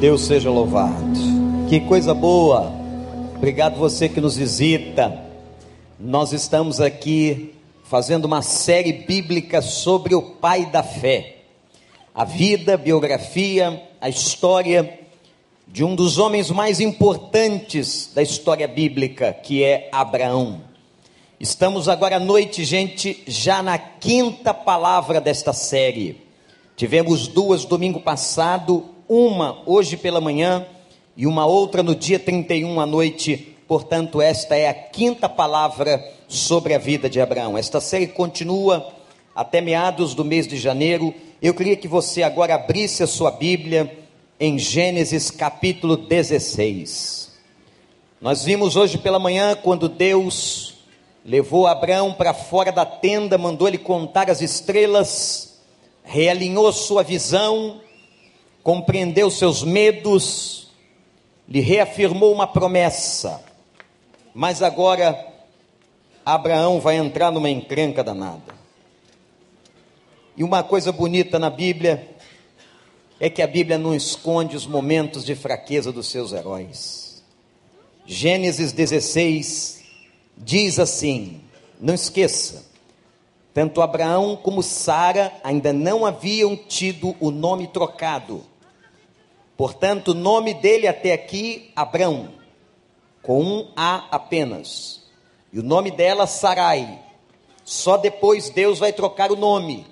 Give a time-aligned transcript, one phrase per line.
[0.00, 0.96] Deus seja louvado.
[1.68, 2.72] Que coisa boa.
[3.36, 5.22] Obrigado você que nos visita.
[5.98, 7.52] Nós estamos aqui
[7.84, 11.42] fazendo uma série bíblica sobre o pai da fé.
[12.14, 15.00] A vida, a biografia, a história
[15.68, 20.62] de um dos homens mais importantes da história bíblica, que é Abraão.
[21.38, 26.22] Estamos agora à noite, gente, já na quinta palavra desta série.
[26.74, 30.64] Tivemos duas domingo passado, uma hoje pela manhã
[31.16, 33.56] e uma outra no dia 31 à noite.
[33.66, 37.58] Portanto, esta é a quinta palavra sobre a vida de Abraão.
[37.58, 38.94] Esta série continua
[39.34, 41.12] até meados do mês de janeiro.
[41.42, 43.98] Eu queria que você agora abrisse a sua Bíblia
[44.38, 47.32] em Gênesis capítulo 16.
[48.20, 50.74] Nós vimos hoje pela manhã quando Deus
[51.24, 55.60] levou Abraão para fora da tenda, mandou ele contar as estrelas,
[56.04, 57.80] realinhou sua visão,
[58.62, 60.68] compreendeu seus medos,
[61.48, 63.42] lhe reafirmou uma promessa.
[64.34, 65.26] Mas agora
[66.24, 68.54] Abraão vai entrar numa encrenca danada.
[70.36, 72.08] E uma coisa bonita na Bíblia
[73.18, 77.22] é que a Bíblia não esconde os momentos de fraqueza dos seus heróis.
[78.06, 79.82] Gênesis 16
[80.36, 81.42] diz assim:
[81.80, 82.64] não esqueça,
[83.52, 88.44] tanto Abraão como Sara ainda não haviam tido o nome trocado.
[89.60, 92.30] Portanto, o nome dele até aqui, Abrão,
[93.20, 95.02] com um A apenas.
[95.52, 96.98] E o nome dela, Sarai.
[97.62, 99.86] Só depois Deus vai trocar o nome.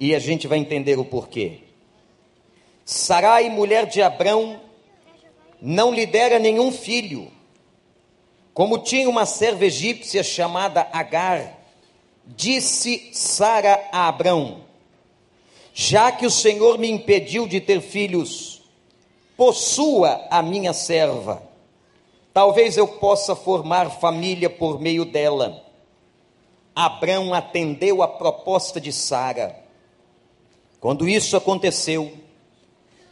[0.00, 1.60] E a gente vai entender o porquê.
[2.84, 4.60] Sarai, mulher de Abrão,
[5.62, 7.30] não lhe dera nenhum filho.
[8.52, 11.56] Como tinha uma serva egípcia chamada Agar,
[12.26, 14.64] disse Sara a Abrão:
[15.72, 18.53] Já que o Senhor me impediu de ter filhos,
[19.36, 21.42] possua a minha serva.
[22.32, 25.62] Talvez eu possa formar família por meio dela.
[26.74, 29.56] Abrão atendeu a proposta de Sara.
[30.80, 32.12] Quando isso aconteceu,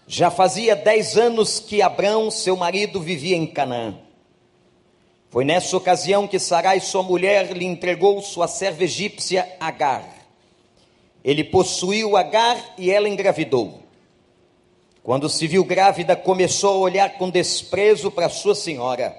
[0.06, 3.96] já fazia dez anos que Abrão, seu marido, vivia em Canaã.
[5.30, 10.06] Foi nessa ocasião que Sarai, sua mulher, lhe entregou sua serva egípcia Agar.
[11.24, 13.81] Ele possuiu Agar e ela engravidou.
[15.02, 19.16] Quando se viu grávida, começou a olhar com desprezo para sua senhora.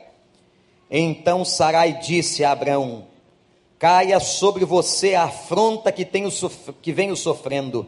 [0.89, 3.07] Então Sarai disse a Abrão:
[3.77, 6.29] Caia sobre você a afronta que, tenho,
[6.81, 7.87] que venho sofrendo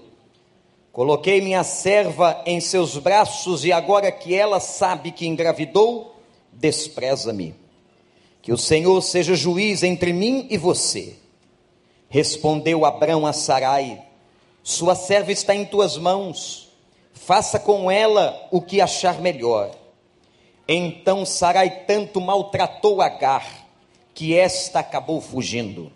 [0.96, 6.16] Coloquei minha serva em seus braços e agora que ela sabe que engravidou,
[6.54, 7.54] despreza-me.
[8.42, 11.18] Que o Senhor seja juiz entre mim e você.
[12.08, 14.04] Respondeu Abrão a Sarai:
[14.64, 16.65] Sua serva está em tuas mãos.
[17.16, 19.72] Faça com ela o que achar melhor.
[20.68, 23.66] Então Sarai tanto maltratou Agar
[24.14, 25.92] que esta acabou fugindo.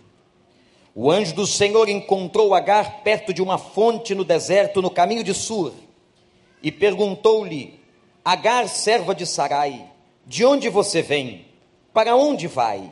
[0.96, 5.34] O anjo do Senhor encontrou Agar perto de uma fonte no deserto, no caminho de
[5.34, 5.74] Sur,
[6.64, 7.80] e perguntou-lhe:
[8.26, 9.86] Agar, serva de Sarai,
[10.26, 11.46] de onde você vem?
[11.94, 12.92] Para onde vai?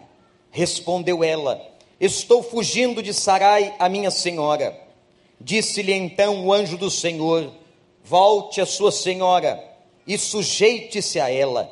[0.51, 1.59] Respondeu ela:
[1.99, 4.79] Estou fugindo de Sarai, a minha senhora.
[5.39, 7.51] Disse-lhe então o anjo do Senhor:
[8.09, 9.61] Volte a sua senhora
[10.07, 11.69] e sujeite-se a ela.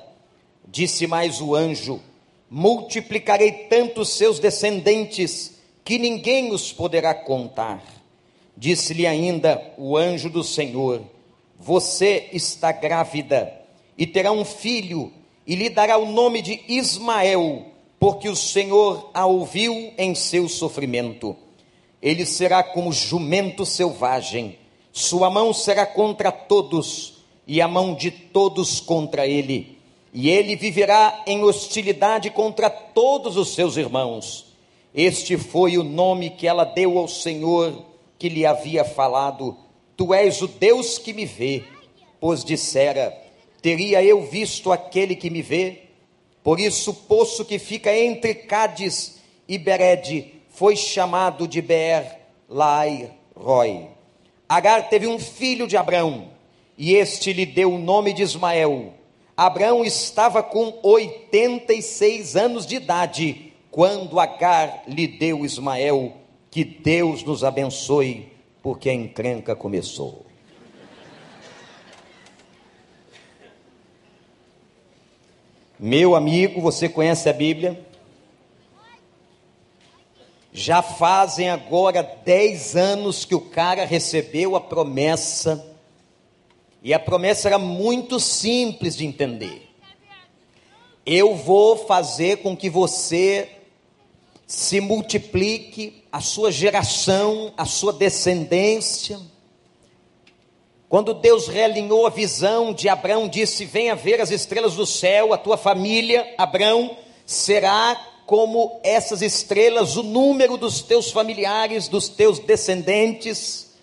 [0.68, 2.02] Disse mais o anjo:
[2.50, 7.82] Multiplicarei tanto seus descendentes que ninguém os poderá contar.
[8.58, 11.02] Disse-lhe ainda o anjo do Senhor:
[11.58, 13.54] Você está grávida
[13.98, 15.14] e terá um filho,
[15.48, 17.68] e lhe dará o nome de Ismael,
[17.98, 21.34] porque o Senhor a ouviu em seu sofrimento.
[22.02, 24.60] Ele será como jumento selvagem,
[24.98, 27.16] sua mão será contra todos,
[27.48, 29.78] e a mão de todos contra ele.
[30.14, 34.46] E ele viverá em hostilidade contra todos os seus irmãos
[34.98, 37.86] este foi o nome que ela deu ao Senhor
[38.18, 39.58] que lhe havia falado:
[39.98, 41.66] Tu és o Deus que me vê.
[42.18, 43.14] Pois dissera:
[43.62, 45.82] Teria eu visto aquele que me vê?
[46.42, 49.20] Por isso, o poço que fica entre Cádiz
[49.50, 53.95] e Bered foi chamado de Ber Lai Roy.
[54.56, 56.30] Agar teve um filho de Abrão,
[56.78, 58.94] e este lhe deu o nome de Ismael.
[59.36, 66.14] Abrão estava com 86 anos de idade quando Agar lhe deu Ismael,
[66.50, 68.32] que Deus nos abençoe,
[68.64, 70.26] porque a encrenca começou.
[75.78, 77.85] Meu amigo, você conhece a Bíblia?
[80.58, 85.70] Já fazem agora dez anos que o cara recebeu a promessa
[86.82, 89.70] E a promessa era muito simples de entender.
[91.06, 93.50] Eu vou fazer com que você
[94.48, 99.20] se multiplique, a sua geração, a sua descendência.
[100.88, 105.38] Quando Deus realinhou a visão de Abraão, disse: Venha ver as estrelas do céu, a
[105.38, 113.76] tua família, Abraão, será como essas estrelas, o número dos teus familiares, dos teus descendentes,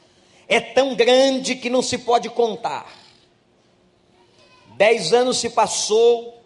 [0.48, 2.86] é tão grande que não se pode contar.
[4.76, 6.42] Dez anos se passou,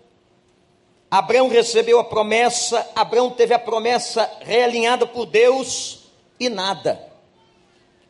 [1.11, 7.01] Abraão recebeu a promessa, Abraão teve a promessa realinhada por Deus e nada.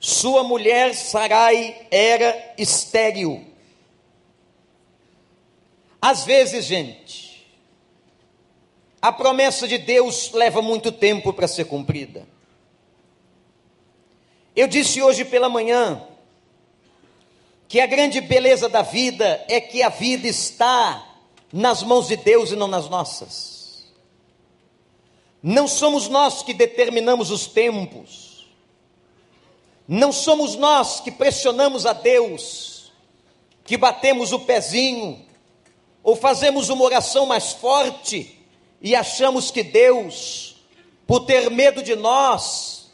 [0.01, 3.47] Sua mulher Sarai era estéril.
[6.01, 7.26] Às vezes, gente,
[9.07, 12.27] a promessa de Deus leva muito tempo para ser cumprida.
[14.57, 16.03] Eu disse hoje pela manhã
[17.69, 21.07] que a grande beleza da vida é que a vida está
[21.53, 23.87] nas mãos de Deus e não nas nossas.
[25.41, 28.49] Não somos nós que determinamos os tempos,
[29.87, 32.91] não somos nós que pressionamos a Deus,
[33.65, 35.25] que batemos o pezinho,
[36.03, 38.36] ou fazemos uma oração mais forte
[38.81, 40.57] e achamos que Deus,
[41.07, 42.91] por ter medo de nós,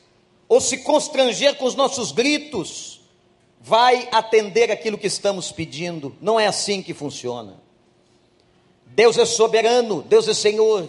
[0.49, 3.01] ou se constranger com os nossos gritos,
[3.61, 6.17] vai atender aquilo que estamos pedindo.
[6.21, 7.61] Não é assim que funciona.
[8.87, 10.89] Deus é soberano, Deus é Senhor.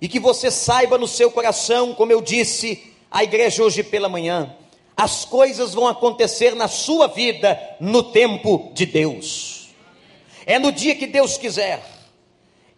[0.00, 4.54] E que você saiba no seu coração, como eu disse à igreja hoje pela manhã,
[4.96, 9.68] as coisas vão acontecer na sua vida no tempo de Deus.
[10.44, 11.97] É no dia que Deus quiser.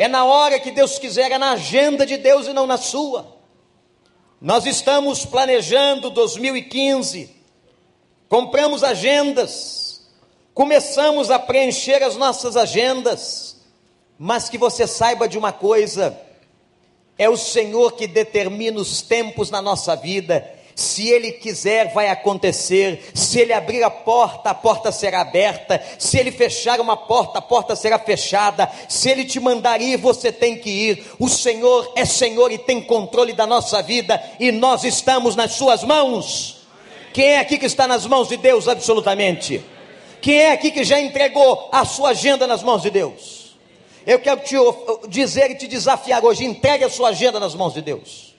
[0.00, 3.36] É na hora que Deus quiser, é na agenda de Deus e não na sua.
[4.40, 7.30] Nós estamos planejando 2015.
[8.28, 10.08] Compramos agendas.
[10.52, 13.50] Começamos a preencher as nossas agendas
[14.22, 16.14] mas que você saiba de uma coisa:
[17.16, 20.59] é o Senhor que determina os tempos na nossa vida.
[20.80, 23.10] Se Ele quiser, vai acontecer.
[23.12, 25.78] Se Ele abrir a porta, a porta será aberta.
[25.98, 28.66] Se Ele fechar uma porta, a porta será fechada.
[28.88, 31.04] Se Ele te mandar ir, você tem que ir.
[31.18, 35.84] O Senhor é Senhor e tem controle da nossa vida, e nós estamos nas Suas
[35.84, 36.62] mãos.
[37.12, 39.62] Quem é aqui que está nas mãos de Deus, absolutamente?
[40.22, 43.54] Quem é aqui que já entregou a sua agenda nas mãos de Deus?
[44.06, 44.56] Eu quero te
[45.08, 48.29] dizer e te desafiar hoje: entregue a sua agenda nas mãos de Deus.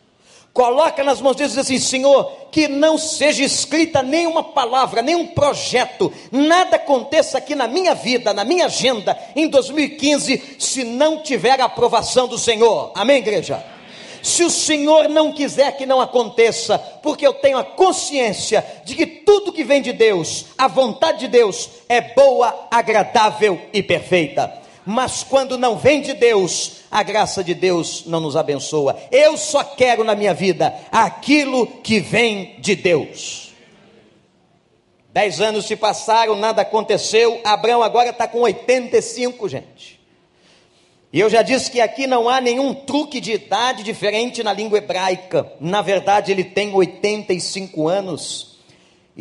[0.54, 5.02] Coloca nas mãos de Deus e diz assim: Senhor, que não seja escrita nenhuma palavra,
[5.02, 11.24] nenhum projeto, nada aconteça aqui na minha vida, na minha agenda, em 2015, se não
[11.24, 12.92] tiver a aprovação do Senhor.
[12.96, 13.64] Amém, igreja?
[14.22, 19.06] Se o Senhor não quiser que não aconteça, porque eu tenho a consciência de que
[19.06, 25.24] tudo que vem de Deus, a vontade de Deus, é boa, agradável e perfeita mas
[25.24, 28.98] quando não vem de Deus, a graça de Deus não nos abençoa.
[29.12, 33.52] Eu só quero na minha vida aquilo que vem de Deus.
[35.14, 37.42] Dez anos se passaram, nada aconteceu.
[37.44, 40.00] Abraão agora está com 85, gente.
[41.14, 44.78] E eu já disse que aqui não há nenhum truque de idade diferente na língua
[44.78, 45.52] hebraica.
[45.60, 48.51] Na verdade, ele tem 85 anos.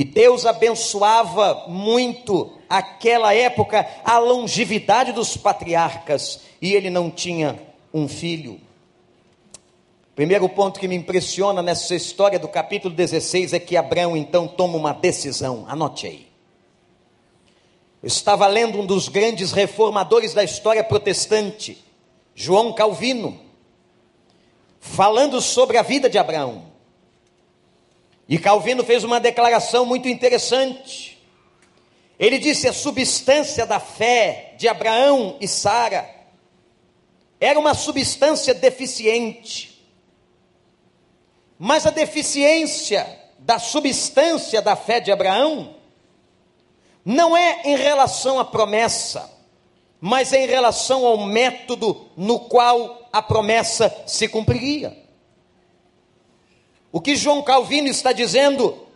[0.01, 7.61] E Deus abençoava muito aquela época a longevidade dos patriarcas, e ele não tinha
[7.93, 8.59] um filho.
[10.17, 14.79] Primeiro ponto que me impressiona nessa história do capítulo 16 é que Abraão então toma
[14.79, 16.27] uma decisão, anote aí.
[18.03, 21.77] Eu estava lendo um dos grandes reformadores da história protestante,
[22.35, 23.39] João Calvino,
[24.81, 26.70] falando sobre a vida de Abraão.
[28.31, 31.21] E Calvino fez uma declaração muito interessante.
[32.17, 36.09] Ele disse: a substância da fé de Abraão e Sara
[37.41, 39.85] era uma substância deficiente.
[41.59, 43.05] Mas a deficiência
[43.41, 45.75] da substância da fé de Abraão
[47.05, 49.29] não é em relação à promessa,
[50.01, 55.10] mas é em relação ao método no qual a promessa se cumpriria.
[56.93, 58.87] O que João Calvino está dizendo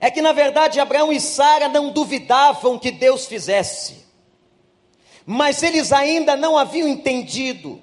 [0.00, 4.04] é que, na verdade, Abraão e Sara não duvidavam que Deus fizesse,
[5.26, 7.82] mas eles ainda não haviam entendido.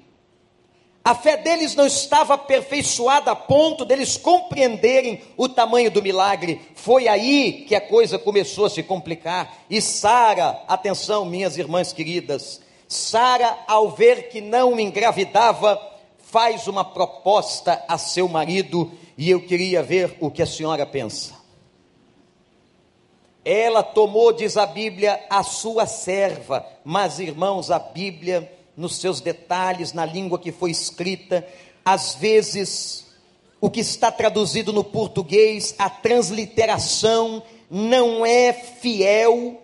[1.04, 6.60] A fé deles não estava aperfeiçoada a ponto deles compreenderem o tamanho do milagre.
[6.74, 9.56] Foi aí que a coisa começou a se complicar.
[9.70, 15.80] E Sara, atenção, minhas irmãs queridas, Sara, ao ver que não engravidava,
[16.30, 21.34] faz uma proposta a seu marido e eu queria ver o que a senhora pensa.
[23.44, 26.66] Ela tomou, diz a Bíblia, a sua serva.
[26.84, 31.46] Mas, irmãos, a Bíblia, nos seus detalhes, na língua que foi escrita,
[31.84, 33.06] às vezes,
[33.60, 39.60] o que está traduzido no português, a transliteração não é fiel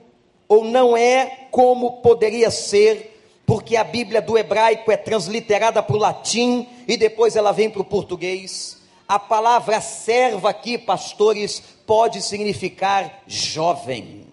[0.47, 3.12] ou não é como poderia ser
[3.53, 7.83] porque a Bíblia do hebraico é transliterada para o latim e depois ela vem para
[7.83, 8.81] o português.
[9.07, 14.27] A palavra serva aqui, pastores, pode significar jovem.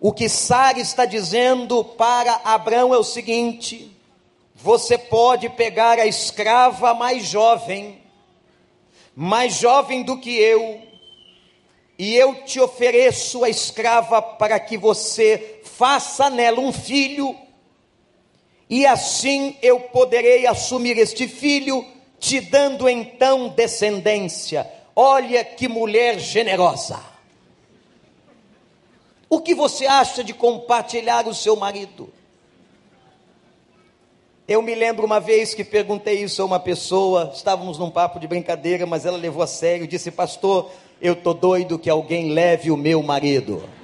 [0.00, 3.94] O que Sara está dizendo para Abraão é o seguinte:
[4.54, 8.00] você pode pegar a escrava mais jovem,
[9.14, 10.80] mais jovem do que eu,
[11.98, 17.34] e eu te ofereço a escrava para que você faça nela um filho,
[18.68, 21.82] e assim eu poderei assumir este filho,
[22.18, 24.70] te dando então descendência.
[24.94, 27.00] Olha que mulher generosa.
[29.26, 32.12] O que você acha de compartilhar o seu marido?
[34.46, 38.28] Eu me lembro uma vez que perguntei isso a uma pessoa, estávamos num papo de
[38.28, 40.70] brincadeira, mas ela levou a sério, disse: "Pastor,
[41.00, 43.79] eu tô doido que alguém leve o meu marido".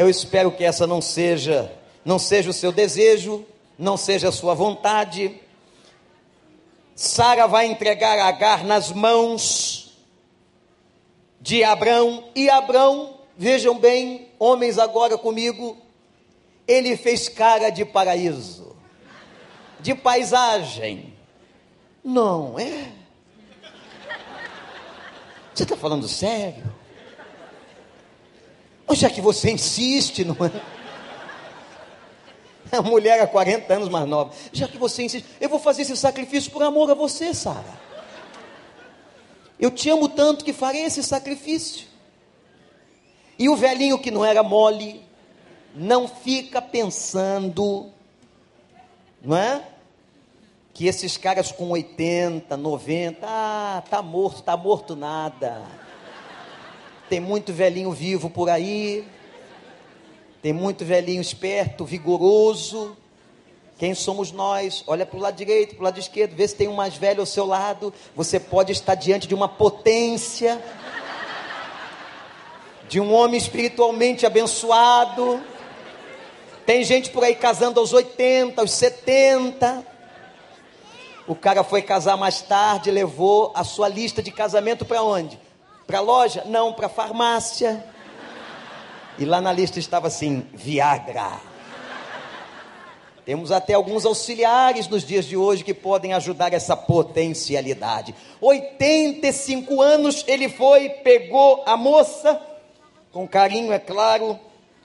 [0.00, 1.70] Eu espero que essa não seja,
[2.02, 3.44] não seja o seu desejo,
[3.78, 5.38] não seja a sua vontade.
[6.96, 9.94] Sara vai entregar Agar nas mãos
[11.38, 15.76] de Abrão, e Abrão, vejam bem, homens agora comigo,
[16.66, 18.74] ele fez cara de paraíso,
[19.80, 21.12] de paisagem.
[22.02, 22.90] Não é?
[25.52, 26.69] Você está falando sério?
[28.92, 30.50] Já que você insiste, não é?
[32.72, 34.32] A mulher há 40 anos mais nova.
[34.52, 37.80] Já que você insiste, eu vou fazer esse sacrifício por amor a você, Sara.
[39.58, 41.86] Eu te amo tanto que farei esse sacrifício.
[43.38, 45.04] E o velhinho que não era mole,
[45.74, 47.90] não fica pensando,
[49.22, 49.62] não é?
[50.72, 55.62] Que esses caras com 80, 90, ah, tá morto, tá morto nada.
[57.10, 59.04] Tem muito velhinho vivo por aí.
[60.40, 62.96] Tem muito velhinho esperto, vigoroso.
[63.76, 64.84] Quem somos nós?
[64.86, 67.18] Olha para o lado direito, para o lado esquerdo, vê se tem um mais velho
[67.18, 67.92] ao seu lado.
[68.14, 70.62] Você pode estar diante de uma potência,
[72.88, 75.42] de um homem espiritualmente abençoado.
[76.64, 79.84] Tem gente por aí casando aos 80, aos 70.
[81.26, 85.49] O cara foi casar mais tarde, levou a sua lista de casamento para onde?
[85.90, 86.44] Para loja?
[86.46, 87.84] Não, para farmácia.
[89.18, 91.40] E lá na lista estava assim: Viagra.
[93.24, 98.14] Temos até alguns auxiliares nos dias de hoje que podem ajudar essa potencialidade.
[98.40, 102.40] 85 anos ele foi, pegou a moça,
[103.10, 104.38] com carinho, é claro,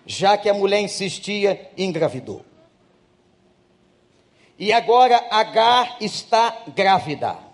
[0.08, 2.44] já que a mulher insistia, engravidou.
[4.58, 7.45] E agora Agar está grávida.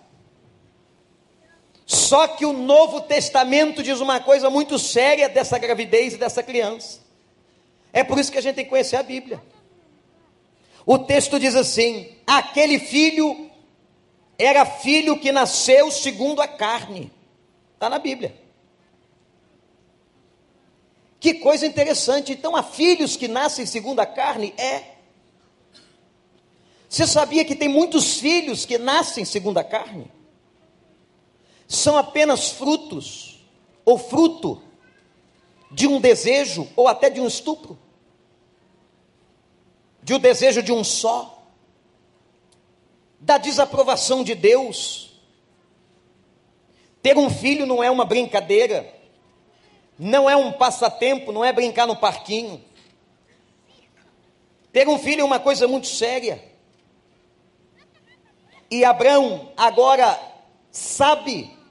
[1.92, 7.00] Só que o Novo Testamento diz uma coisa muito séria dessa gravidez e dessa criança.
[7.92, 9.42] É por isso que a gente tem que conhecer a Bíblia.
[10.86, 13.50] O texto diz assim: aquele filho
[14.38, 17.12] era filho que nasceu segundo a carne.
[17.74, 18.34] Está na Bíblia.
[21.20, 22.32] Que coisa interessante.
[22.32, 24.54] Então, há filhos que nascem segundo a carne?
[24.56, 24.94] É.
[26.88, 30.10] Você sabia que tem muitos filhos que nascem segundo a carne?
[31.72, 33.42] São apenas frutos
[33.82, 34.62] ou fruto
[35.70, 37.78] de um desejo ou até de um estupro,
[40.02, 41.42] de um desejo de um só,
[43.18, 45.18] da desaprovação de Deus.
[47.02, 48.94] Ter um filho não é uma brincadeira,
[49.98, 52.62] não é um passatempo, não é brincar no parquinho.
[54.70, 56.52] Ter um filho é uma coisa muito séria.
[58.70, 60.20] E Abraão agora
[60.70, 61.61] sabe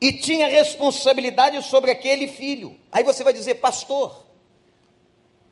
[0.00, 2.78] e tinha responsabilidade sobre aquele filho.
[2.90, 4.24] Aí você vai dizer, pastor,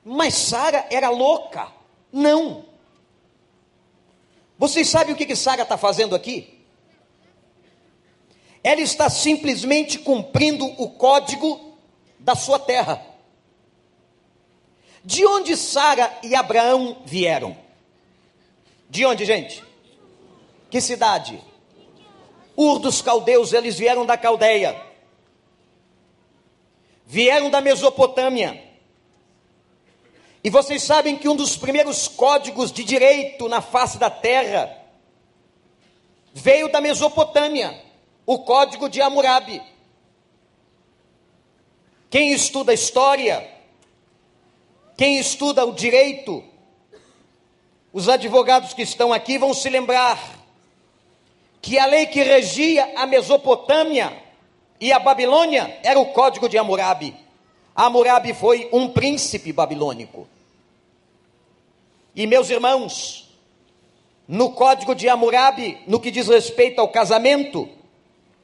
[0.05, 1.69] mas Sara era louca.
[2.13, 2.65] Não.
[4.59, 6.61] Vocês sabem o que, que Sara está fazendo aqui?
[8.63, 11.77] Ela está simplesmente cumprindo o código
[12.19, 13.05] da sua terra.
[15.05, 17.57] De onde Sara e Abraão vieram?
[18.89, 19.65] De onde, gente?
[20.71, 21.43] Que cidade?
[22.57, 24.81] Ur dos caldeus, eles vieram da Caldeia,
[27.07, 28.63] vieram da Mesopotâmia.
[30.45, 34.77] E vocês sabem que um dos primeiros códigos de direito na face da terra
[36.35, 37.81] veio da Mesopotâmia,
[38.27, 39.63] o código de Hammurabi.
[42.11, 43.49] Quem estuda história,
[44.97, 46.45] quem estuda o direito,
[47.93, 50.42] os advogados que estão aqui vão se lembrar
[51.63, 54.21] que a lei que regia a Mesopotâmia
[54.81, 57.15] e a Babilônia era o Código de Hammurabi.
[57.75, 60.27] Hammurabi foi um príncipe babilônico.
[62.17, 63.33] E meus irmãos,
[64.27, 67.69] no Código de Hammurabi, no que diz respeito ao casamento,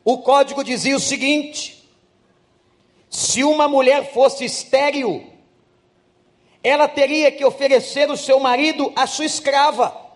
[0.05, 1.87] o código dizia o seguinte:
[3.11, 5.27] se uma mulher fosse estéril,
[6.63, 10.08] ela teria que oferecer o seu marido à sua escrava,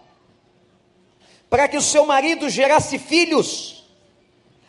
[1.52, 3.84] para que o seu marido gerasse filhos,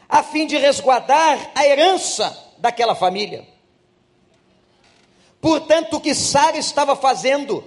[0.10, 3.48] a fim de resguardar a herança daquela família.
[5.40, 7.64] Portanto, o que Sara estava fazendo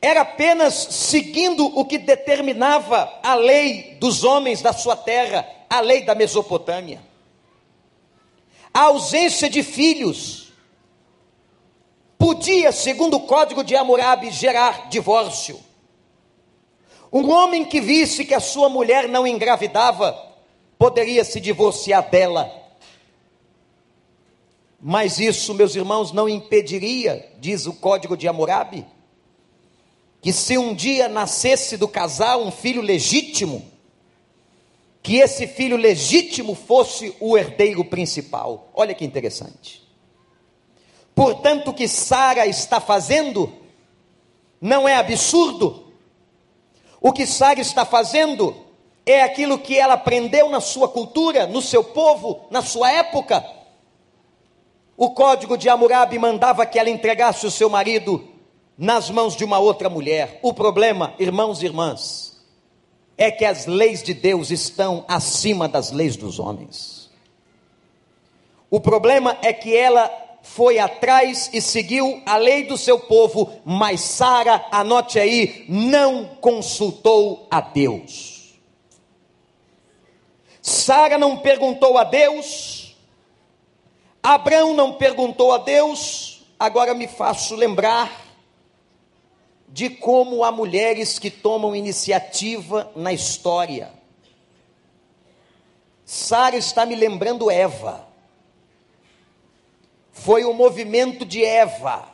[0.00, 6.04] era apenas seguindo o que determinava a lei dos homens da sua terra, a lei
[6.04, 7.02] da Mesopotâmia.
[8.72, 10.52] A ausência de filhos
[12.16, 15.69] podia, segundo o código de Hammurabi, gerar divórcio.
[17.12, 20.16] Um homem que visse que a sua mulher não engravidava,
[20.78, 22.50] poderia se divorciar dela.
[24.80, 28.86] Mas isso, meus irmãos, não impediria, diz o código de Hammurabi,
[30.22, 33.70] que se um dia nascesse do casal um filho legítimo,
[35.02, 38.70] que esse filho legítimo fosse o herdeiro principal.
[38.74, 39.82] Olha que interessante.
[41.14, 43.52] Portanto, o que Sara está fazendo
[44.60, 45.89] não é absurdo.
[47.00, 48.54] O que Sara está fazendo
[49.06, 53.44] é aquilo que ela aprendeu na sua cultura, no seu povo, na sua época.
[54.96, 58.28] O código de Hammurabi mandava que ela entregasse o seu marido
[58.76, 60.38] nas mãos de uma outra mulher.
[60.42, 62.38] O problema, irmãos e irmãs,
[63.16, 67.10] é que as leis de Deus estão acima das leis dos homens.
[68.70, 70.10] O problema é que ela
[70.42, 77.46] foi atrás e seguiu a lei do seu povo, mas Sara, anote aí, não consultou
[77.50, 78.58] a Deus.
[80.62, 82.96] Sara não perguntou a Deus,
[84.22, 88.26] Abraão não perguntou a Deus, agora me faço lembrar
[89.68, 93.92] de como há mulheres que tomam iniciativa na história.
[96.04, 98.09] Sara está me lembrando Eva.
[100.12, 102.08] Foi o movimento de Eva,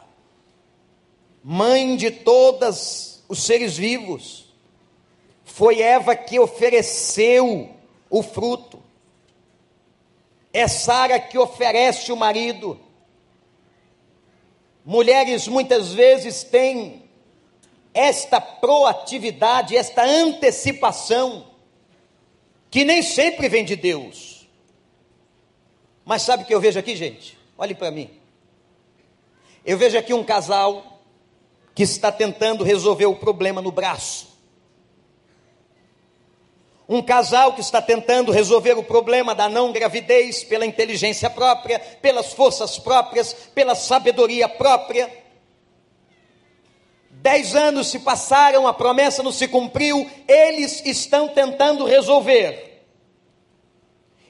[1.42, 4.52] mãe de todos os seres vivos.
[5.44, 7.74] Foi Eva que ofereceu
[8.10, 8.82] o fruto.
[10.52, 12.80] É Sara que oferece o marido.
[14.84, 17.02] Mulheres muitas vezes têm
[17.92, 21.46] esta proatividade, esta antecipação,
[22.70, 24.46] que nem sempre vem de Deus.
[26.04, 27.35] Mas sabe o que eu vejo aqui, gente?
[27.58, 28.10] Olhe para mim.
[29.64, 31.00] Eu vejo aqui um casal
[31.74, 34.36] que está tentando resolver o problema no braço.
[36.88, 42.32] Um casal que está tentando resolver o problema da não gravidez pela inteligência própria, pelas
[42.32, 45.10] forças próprias, pela sabedoria própria.
[47.10, 52.75] Dez anos se passaram, a promessa não se cumpriu, eles estão tentando resolver,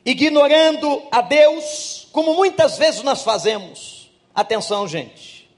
[0.07, 4.09] ignorando a Deus, como muitas vezes nós fazemos.
[4.33, 5.51] Atenção, gente.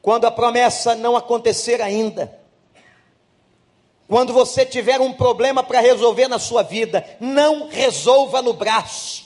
[0.00, 2.40] Quando a promessa não acontecer ainda,
[4.06, 9.25] quando você tiver um problema para resolver na sua vida, não resolva no braço,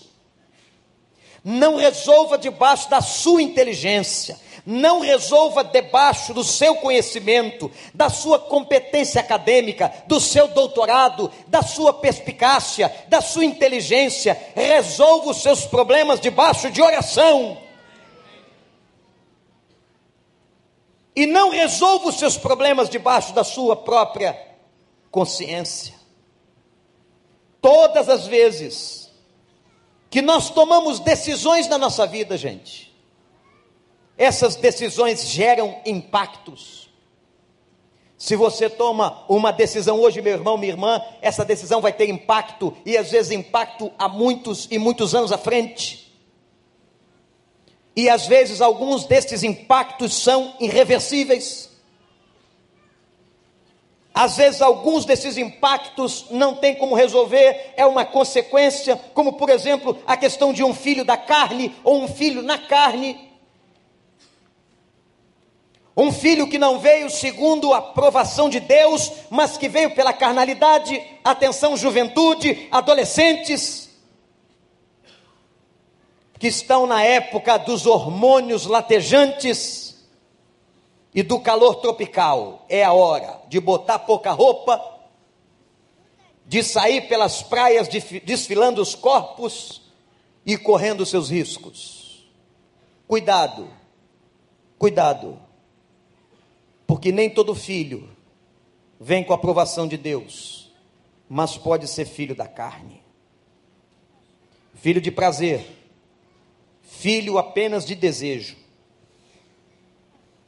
[1.44, 9.20] não resolva debaixo da sua inteligência, não resolva debaixo do seu conhecimento, da sua competência
[9.20, 14.38] acadêmica, do seu doutorado, da sua perspicácia, da sua inteligência.
[14.54, 17.58] Resolva os seus problemas debaixo de oração.
[21.16, 24.38] E não resolva os seus problemas debaixo da sua própria
[25.10, 25.94] consciência.
[27.60, 28.99] Todas as vezes
[30.10, 32.92] que nós tomamos decisões na nossa vida, gente,
[34.18, 36.90] essas decisões geram impactos.
[38.18, 42.76] Se você toma uma decisão hoje, meu irmão, minha irmã, essa decisão vai ter impacto,
[42.84, 46.12] e às vezes impacto há muitos e muitos anos à frente.
[47.96, 51.69] E às vezes alguns desses impactos são irreversíveis.
[54.12, 59.96] Às vezes alguns desses impactos não tem como resolver, é uma consequência, como por exemplo
[60.06, 63.30] a questão de um filho da carne ou um filho na carne.
[65.96, 71.00] Um filho que não veio segundo a aprovação de Deus, mas que veio pela carnalidade.
[71.22, 73.88] Atenção, juventude, adolescentes.
[76.38, 79.89] que estão na época dos hormônios latejantes
[81.14, 82.64] e do calor tropical.
[82.68, 85.00] É a hora de botar pouca roupa,
[86.46, 87.88] de sair pelas praias
[88.24, 89.82] desfilando os corpos
[90.44, 92.28] e correndo seus riscos.
[93.06, 93.68] Cuidado,
[94.78, 95.38] cuidado,
[96.86, 98.08] porque nem todo filho
[98.98, 100.72] vem com a aprovação de Deus,
[101.28, 103.02] mas pode ser filho da carne,
[104.74, 105.80] filho de prazer
[106.90, 108.56] filho apenas de desejo.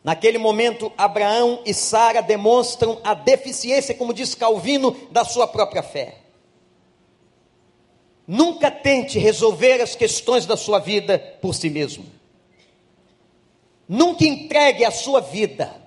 [0.05, 6.19] Naquele momento, Abraão e Sara demonstram a deficiência, como diz Calvino, da sua própria fé.
[8.27, 12.05] Nunca tente resolver as questões da sua vida por si mesmo.
[13.88, 15.83] Nunca entregue a sua vida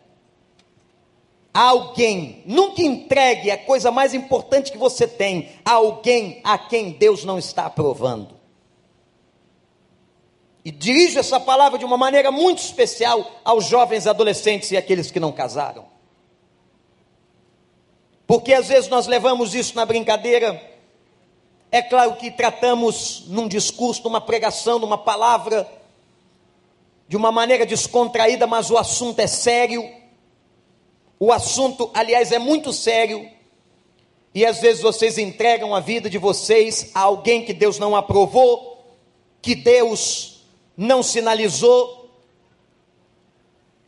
[1.53, 2.43] a alguém.
[2.45, 7.39] Nunca entregue a coisa mais importante que você tem a alguém a quem Deus não
[7.39, 8.35] está aprovando.
[10.65, 15.19] E dirijo essa palavra de uma maneira muito especial aos jovens adolescentes e aqueles que
[15.19, 15.85] não casaram.
[18.25, 20.59] Porque às vezes nós levamos isso na brincadeira.
[21.71, 25.69] É claro que tratamos num discurso, numa pregação, numa palavra,
[27.07, 29.87] de uma maneira descontraída, mas o assunto é sério.
[31.19, 33.29] O assunto, aliás, é muito sério.
[34.33, 38.97] E às vezes vocês entregam a vida de vocês a alguém que Deus não aprovou,
[39.43, 40.34] que Deus
[40.77, 42.09] não sinalizou.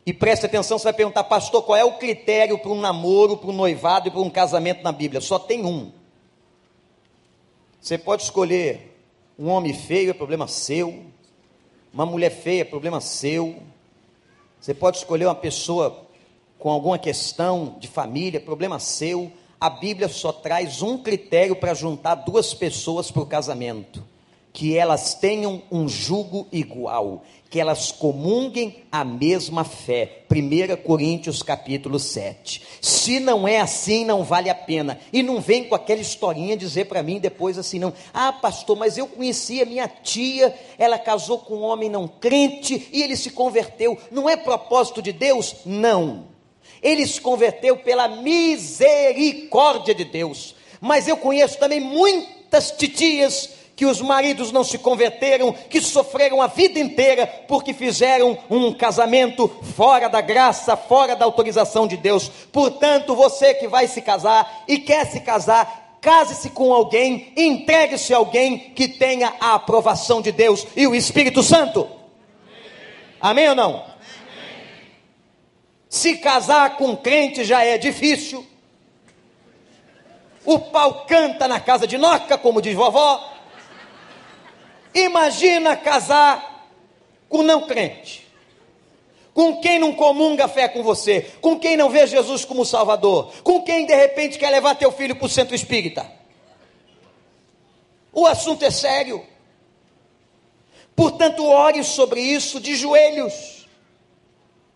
[0.06, 3.50] E preste atenção, você vai perguntar, pastor, qual é o critério para um namoro, para
[3.50, 5.20] um noivado e para um casamento na Bíblia?
[5.20, 5.92] Só tem um.
[7.80, 8.96] Você pode escolher
[9.38, 11.04] um homem feio, é problema seu.
[11.92, 13.62] Uma mulher feia, é problema seu.
[14.58, 16.06] Você pode escolher uma pessoa
[16.58, 19.30] com alguma questão de família, problema seu.
[19.60, 24.02] A Bíblia só traz um critério para juntar duas pessoas para o casamento
[24.52, 30.24] que elas tenham um jugo igual, que elas comunguem a mesma fé.
[30.30, 32.62] 1 Coríntios capítulo 7.
[32.80, 34.98] Se não é assim, não vale a pena.
[35.12, 37.92] E não vem com aquela historinha dizer para mim depois assim, não.
[38.12, 43.02] Ah, pastor, mas eu conhecia minha tia, ela casou com um homem não crente e
[43.02, 43.96] ele se converteu.
[44.10, 45.56] Não é propósito de Deus?
[45.64, 46.26] Não.
[46.82, 50.54] Ele se converteu pela misericórdia de Deus.
[50.80, 56.48] Mas eu conheço também muitas titias que os maridos não se converteram, que sofreram a
[56.48, 62.28] vida inteira porque fizeram um casamento fora da graça, fora da autorização de Deus.
[62.50, 68.16] Portanto, você que vai se casar e quer se casar, case-se com alguém, entregue-se a
[68.16, 71.88] alguém que tenha a aprovação de Deus e o Espírito Santo.
[73.20, 73.84] Amém ou não?
[75.88, 78.44] Se casar com crente já é difícil.
[80.44, 83.37] O pau canta na casa de Noca, como diz vovó.
[84.98, 86.66] Imagina casar
[87.28, 88.26] com não crente,
[89.32, 93.32] com quem não comunga a fé com você, com quem não vê Jesus como Salvador,
[93.42, 96.10] com quem de repente quer levar teu filho para o centro espírita.
[98.12, 99.24] O assunto é sério.
[100.96, 103.68] Portanto, ore sobre isso de joelhos.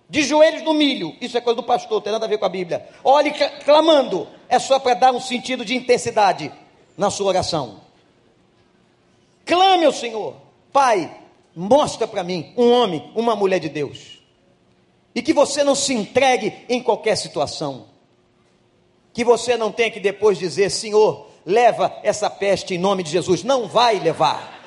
[0.08, 1.16] De joelhos no milho.
[1.20, 2.88] Isso é coisa do pastor, tem nada a ver com a Bíblia.
[3.02, 3.32] Ore
[3.64, 4.28] clamando.
[4.48, 6.52] É só para dar um sentido de intensidade
[6.96, 7.80] na sua oração.
[9.44, 10.36] Clame ao Senhor,
[10.72, 11.14] Pai,
[11.54, 14.20] mostra para mim um homem, uma mulher de Deus.
[15.14, 17.86] E que você não se entregue em qualquer situação.
[19.12, 23.44] Que você não tenha que depois dizer, Senhor, leva essa peste em nome de Jesus.
[23.44, 24.60] Não vai levar.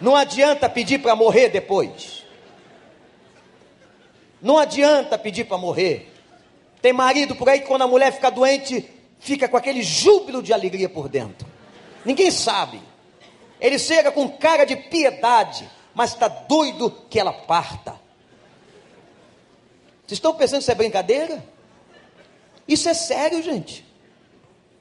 [0.00, 2.24] Não adianta pedir para morrer depois.
[4.42, 6.12] Não adianta pedir para morrer.
[6.82, 8.86] Tem marido por aí que quando a mulher fica doente,
[9.18, 11.48] fica com aquele júbilo de alegria por dentro.
[12.04, 12.80] Ninguém sabe.
[13.60, 17.92] Ele chega com cara de piedade, mas está doido que ela parta.
[20.06, 21.44] Vocês estão pensando que isso é brincadeira?
[22.68, 23.84] Isso é sério, gente.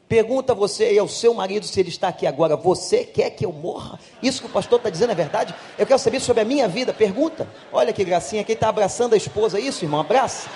[0.08, 2.56] Pergunta você e ao seu marido se ele está aqui agora.
[2.56, 4.00] Você quer que eu morra?
[4.22, 5.56] Isso que o pastor está dizendo é verdade?
[5.80, 6.94] Eu quero saber sobre a minha vida.
[6.94, 7.48] Pergunta.
[7.74, 8.44] Olha que gracinha.
[8.44, 9.60] Quem está abraçando a esposa?
[9.60, 10.02] Isso, irmão?
[10.02, 10.48] Abraça.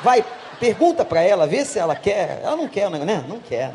[0.00, 0.24] Vai,
[0.60, 2.40] pergunta para ela, vê se ela quer.
[2.42, 3.24] Ela não quer, né?
[3.28, 3.74] Não quer.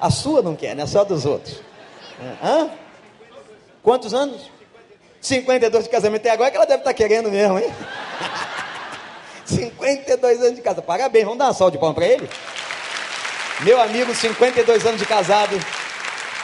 [0.00, 0.86] A sua não quer, né?
[0.86, 1.60] Só dos outros.
[2.42, 2.68] Hã?
[3.82, 4.50] Quantos anos?
[5.20, 6.20] 52 de casamento.
[6.22, 7.72] Até agora que ela deve estar querendo mesmo, hein?
[9.44, 10.80] 52 anos de casa.
[10.80, 12.28] Parabéns, vamos dar uma salva de palmas para ele.
[13.60, 15.56] Meu amigo, 52 anos de casado.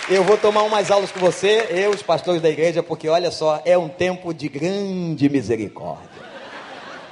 [0.09, 3.61] Eu vou tomar umas aulas com você, eu, os pastores da igreja, porque olha só,
[3.65, 6.09] é um tempo de grande misericórdia.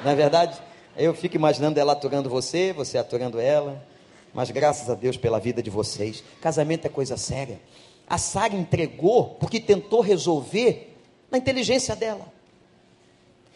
[0.03, 0.57] Na é verdade,
[0.97, 3.85] eu fico imaginando ela aturando você, você aturando ela.
[4.33, 6.25] Mas graças a Deus pela vida de vocês.
[6.41, 7.61] Casamento é coisa séria.
[8.09, 10.97] A Sara entregou porque tentou resolver
[11.31, 12.33] na inteligência dela.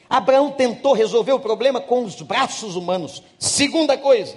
[0.09, 3.23] Abraão tentou resolver o problema com os braços humanos.
[3.39, 4.37] Segunda coisa,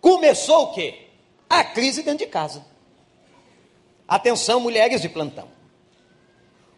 [0.00, 1.08] começou o quê?
[1.50, 2.64] A crise dentro de casa.
[4.08, 5.48] Atenção, mulheres de plantão.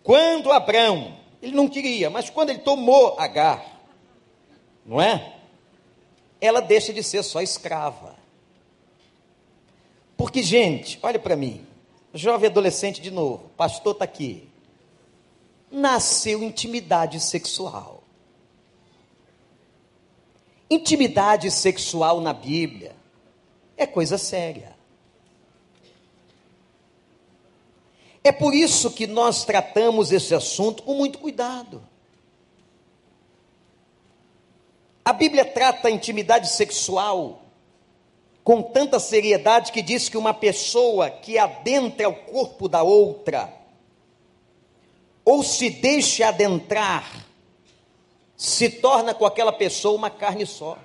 [0.03, 3.65] Quando Abraão, ele não queria, mas quando ele tomou Agar,
[4.85, 5.35] não é?
[6.41, 8.17] Ela deixa de ser só escrava.
[10.17, 11.65] Porque, gente, olha para mim,
[12.15, 14.49] jovem adolescente de novo, pastor está aqui.
[15.71, 18.05] Nasceu intimidade sexual.
[20.71, 22.95] Intimidade sexual na Bíblia
[23.77, 24.75] é coisa séria.
[28.23, 31.87] É por isso que nós tratamos esse assunto com muito cuidado.
[35.05, 37.44] A Bíblia trata a intimidade sexual
[38.45, 43.51] com tanta seriedade que diz que uma pessoa que adentra o corpo da outra,
[45.25, 47.27] ou se deixa adentrar,
[48.37, 50.77] se torna com aquela pessoa uma carne só.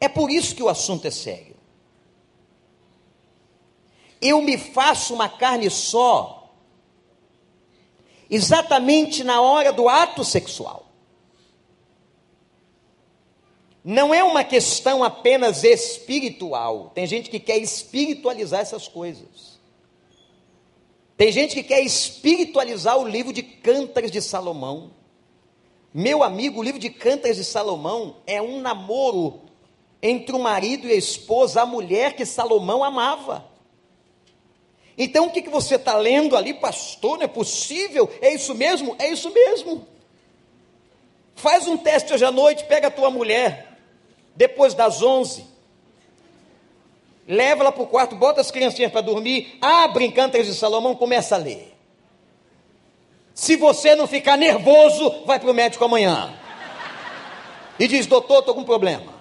[0.00, 1.56] É por isso que o assunto é sério.
[4.20, 6.52] Eu me faço uma carne só,
[8.28, 10.87] exatamente na hora do ato sexual.
[13.90, 16.92] Não é uma questão apenas espiritual.
[16.94, 19.58] Tem gente que quer espiritualizar essas coisas.
[21.16, 24.90] Tem gente que quer espiritualizar o livro de Cântares de Salomão.
[25.94, 29.40] Meu amigo, o livro de Cântares de Salomão é um namoro
[30.02, 33.46] entre o marido e a esposa, a mulher que Salomão amava.
[34.98, 37.16] Então o que, que você está lendo ali, pastor?
[37.16, 38.06] Não é possível?
[38.20, 38.94] É isso mesmo?
[38.98, 39.86] É isso mesmo.
[41.34, 43.67] Faz um teste hoje à noite, pega a tua mulher,
[44.38, 45.44] depois das onze,
[47.26, 50.94] leva ela para o quarto, bota as criancinhas para dormir, abre em Cântares de Salomão,
[50.94, 51.76] começa a ler.
[53.34, 56.34] Se você não ficar nervoso, vai para o médico amanhã.
[57.78, 59.18] E diz, doutor, estou com problema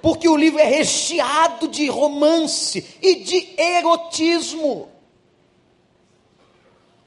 [0.00, 4.88] porque o livro é recheado de romance e de erotismo.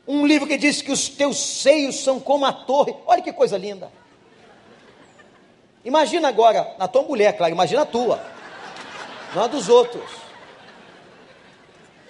[0.08, 2.94] Um livro que diz que os teus seios são como a torre.
[3.06, 3.92] Olha que coisa linda.
[5.84, 8.24] Imagina agora, na tua mulher, claro, imagina a tua,
[9.34, 10.10] não a dos outros.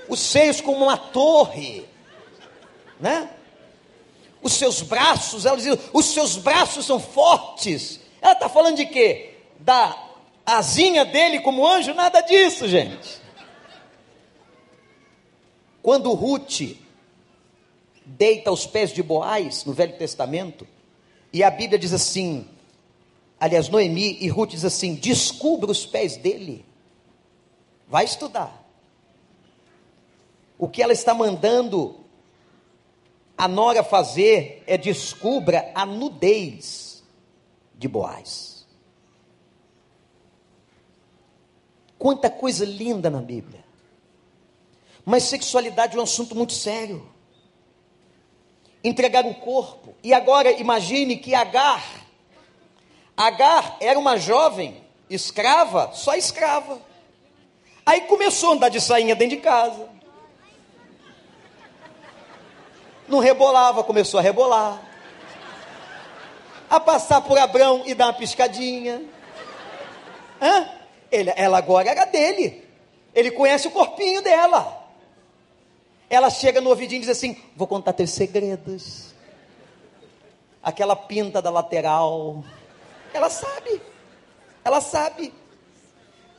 [0.09, 1.85] Os seios como uma torre,
[2.99, 3.29] né?
[4.41, 7.99] Os seus braços, ela diz, os seus braços são fortes.
[8.21, 9.35] Ela está falando de quê?
[9.59, 9.95] Da
[10.45, 13.21] asinha dele como anjo, nada disso, gente.
[15.81, 16.77] Quando Ruth
[18.05, 20.67] deita aos pés de Boaz no Velho Testamento,
[21.31, 22.47] e a Bíblia diz assim,
[23.41, 26.63] aliás, Noemi e Ruth diz assim: descubra os pés dele,
[27.87, 28.61] vai estudar.
[30.59, 31.99] O que ela está mandando
[33.35, 37.03] a nora fazer é descubra a nudez
[37.73, 38.67] de Boaz.
[41.97, 43.63] Quanta coisa linda na Bíblia.
[45.03, 47.09] Mas sexualidade é um assunto muito sério.
[48.83, 49.95] Entregar o corpo.
[50.03, 52.00] E agora imagine que Agar,
[53.21, 56.81] Agar era uma jovem escrava, só escrava.
[57.85, 59.87] Aí começou a andar de sainha dentro de casa.
[63.07, 64.81] Não rebolava, começou a rebolar.
[66.67, 69.03] A passar por Abrão e dar uma piscadinha.
[70.41, 70.67] Hã?
[71.11, 72.67] Ele, ela agora era dele.
[73.13, 74.83] Ele conhece o corpinho dela.
[76.09, 79.13] Ela chega no ouvidinho e diz assim: Vou contar teus segredos.
[80.63, 82.43] Aquela pinta da lateral.
[83.13, 83.81] Ela sabe.
[84.63, 85.33] Ela sabe.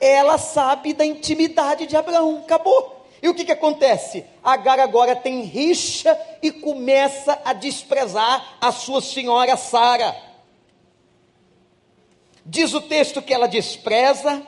[0.01, 2.43] Ela sabe da intimidade de Abraão.
[2.45, 3.07] Acabou.
[3.23, 4.25] E o que, que acontece?
[4.43, 10.15] Agar agora tem rixa e começa a desprezar a sua senhora Sara.
[12.45, 14.45] Diz o texto que ela despreza,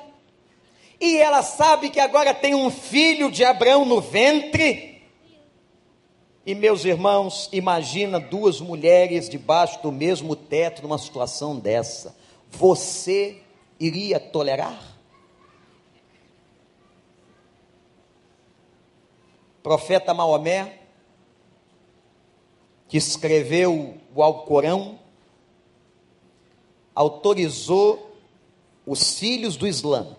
[1.01, 4.94] e ela sabe que agora tem um filho de Abraão no ventre.
[6.47, 12.15] E meus irmãos, imagina duas mulheres debaixo do mesmo teto numa situação dessa.
[12.51, 13.41] Você
[13.81, 14.95] iria tolerar?
[19.63, 20.81] Profeta Maomé,
[22.89, 24.99] que escreveu o Alcorão,
[26.95, 28.15] autorizou
[28.87, 30.15] os filhos do Islã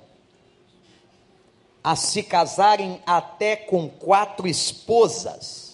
[1.83, 5.64] a se casarem até com quatro esposas.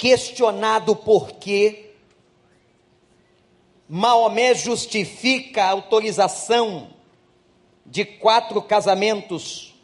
[0.00, 1.90] Questionado por que
[3.86, 6.88] Maomé justifica a autorização
[7.84, 9.74] de quatro casamentos,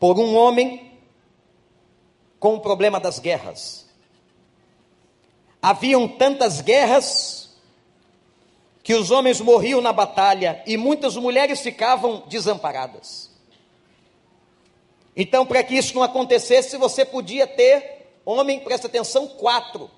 [0.00, 0.98] por um homem
[2.40, 3.90] com o problema das guerras.
[5.60, 7.54] Haviam tantas guerras
[8.82, 13.30] que os homens morriam na batalha e muitas mulheres ficavam desamparadas.
[15.14, 17.93] Então, para que isso não acontecesse, você podia ter,
[18.24, 19.90] homem, presta atenção, quatro.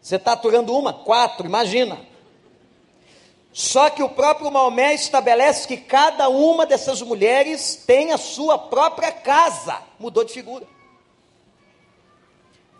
[0.00, 0.92] Você está aturando uma?
[0.92, 1.98] Quatro, imagina.
[3.52, 9.10] Só que o próprio Maomé estabelece que cada uma dessas mulheres tem a sua própria
[9.10, 9.82] casa.
[9.98, 10.66] Mudou de figura.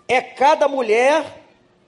[0.06, 1.37] É cada mulher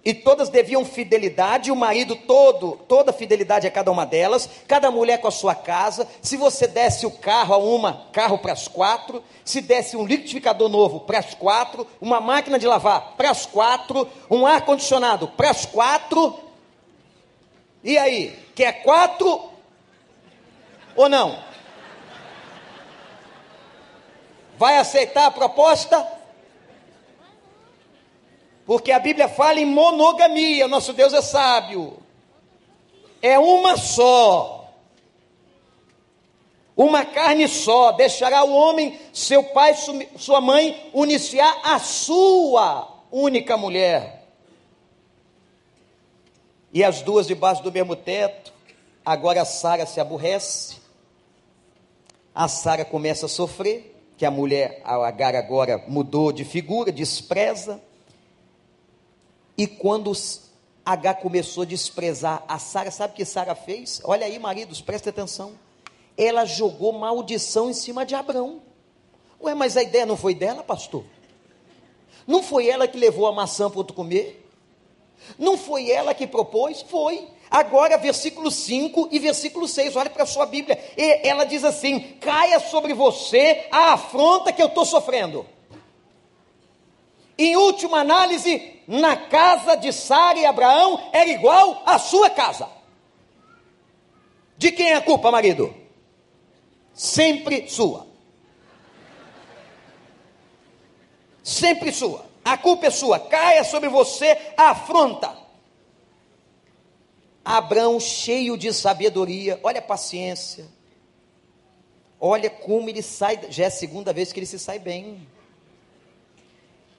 [0.03, 5.19] e todas deviam fidelidade, o marido todo, toda fidelidade a cada uma delas, cada mulher
[5.19, 6.09] com a sua casa.
[6.23, 9.23] Se você desse o carro a uma, carro para as quatro.
[9.45, 14.09] Se desse um liquidificador novo para as quatro, uma máquina de lavar para as quatro,
[14.31, 16.39] um ar condicionado para as quatro.
[17.85, 19.51] E aí, quer quatro
[20.97, 21.39] ou não?
[24.57, 26.20] Vai aceitar a proposta?
[28.71, 31.95] Porque a Bíblia fala em monogamia, nosso Deus é sábio.
[33.21, 34.73] É uma só.
[36.77, 37.91] Uma carne só.
[37.91, 39.75] Deixará o homem, seu pai,
[40.17, 44.29] sua mãe, uniciar a sua única mulher.
[46.73, 48.53] E as duas debaixo do mesmo teto.
[49.05, 50.77] Agora a Sara se aborrece.
[52.33, 57.89] A Sara começa a sofrer, que a mulher, a Agar agora mudou de figura, despreza.
[59.57, 60.13] E quando
[60.85, 64.01] H começou a desprezar a Sara, sabe o que Sara fez?
[64.05, 65.53] Olha aí, maridos, presta atenção.
[66.17, 68.61] Ela jogou maldição em cima de Abraão.
[69.41, 71.05] Ué, mas a ideia não foi dela, pastor?
[72.27, 74.47] Não foi ela que levou a maçã para outro comer?
[75.39, 76.83] Não foi ela que propôs?
[76.83, 77.29] Foi.
[77.51, 80.79] Agora, versículo 5 e versículo 6, olha para a sua Bíblia.
[80.97, 85.45] E ela diz assim: caia sobre você a afronta que eu estou sofrendo.
[87.40, 92.68] Em última análise, na casa de Sara e Abraão era igual à sua casa.
[94.59, 95.74] De quem é a culpa, marido?
[96.92, 98.07] Sempre sua.
[101.42, 102.26] Sempre sua.
[102.44, 103.18] A culpa é sua.
[103.18, 105.35] Caia sobre você a afronta.
[107.42, 110.68] Abraão, cheio de sabedoria, olha a paciência.
[112.20, 115.26] Olha como ele sai, já é a segunda vez que ele se sai bem.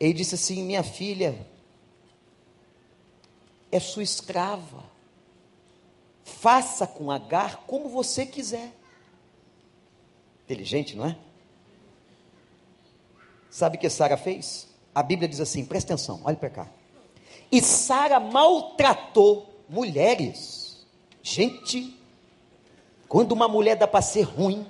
[0.02, 1.46] Ele disse assim: Minha filha
[3.72, 4.84] é sua escrava.
[6.24, 8.74] Faça com Agar como você quiser.
[10.46, 11.16] Inteligente, não é?
[13.48, 14.68] Sabe o que Sara fez?
[14.94, 16.68] A Bíblia diz assim: presta atenção, olhe para cá.
[17.52, 20.84] E Sara maltratou mulheres.
[21.22, 21.96] Gente,
[23.08, 24.66] quando uma mulher dá para ser ruim.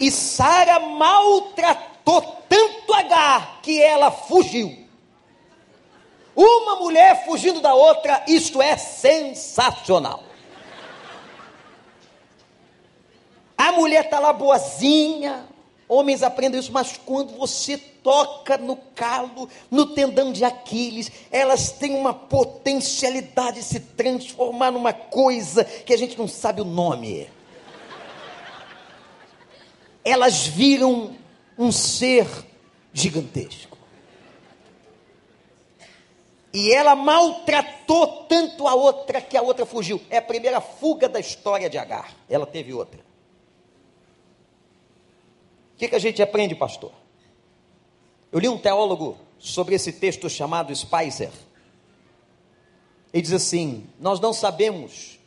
[0.00, 4.84] E Sara maltratou tanto H que ela fugiu.
[6.36, 10.22] Uma mulher fugindo da outra, isto é sensacional.
[13.56, 15.46] A mulher está lá boazinha,
[15.88, 21.94] homens aprendem isso, mas quando você toca no calo, no tendão de Aquiles, elas têm
[21.94, 27.30] uma potencialidade de se transformar numa coisa que a gente não sabe o nome.
[30.04, 31.16] Elas viram
[31.58, 32.26] um ser
[32.92, 33.78] gigantesco.
[36.52, 40.00] E ela maltratou tanto a outra que a outra fugiu.
[40.08, 42.14] É a primeira fuga da história de Agar.
[42.28, 43.00] Ela teve outra.
[45.74, 46.92] O que, que a gente aprende, pastor?
[48.30, 51.32] Eu li um teólogo sobre esse texto chamado Spicer.
[53.12, 55.18] Ele diz assim: Nós não sabemos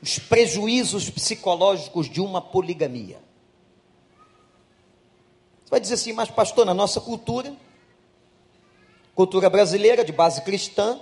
[0.00, 3.18] os prejuízos psicológicos de uma poligamia.
[5.68, 7.54] Você vai dizer assim, mas pastor, na nossa cultura,
[9.14, 10.98] cultura brasileira de base cristã,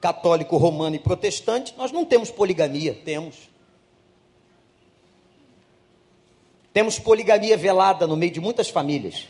[0.00, 3.48] católico, romano e protestante, nós não temos poligamia, temos.
[6.72, 9.28] Temos poligamia velada no meio de muitas famílias.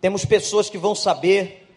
[0.00, 1.68] Temos pessoas que vão saber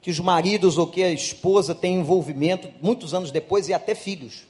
[0.00, 4.48] que os maridos ou que a esposa tem envolvimento muitos anos depois e até filhos.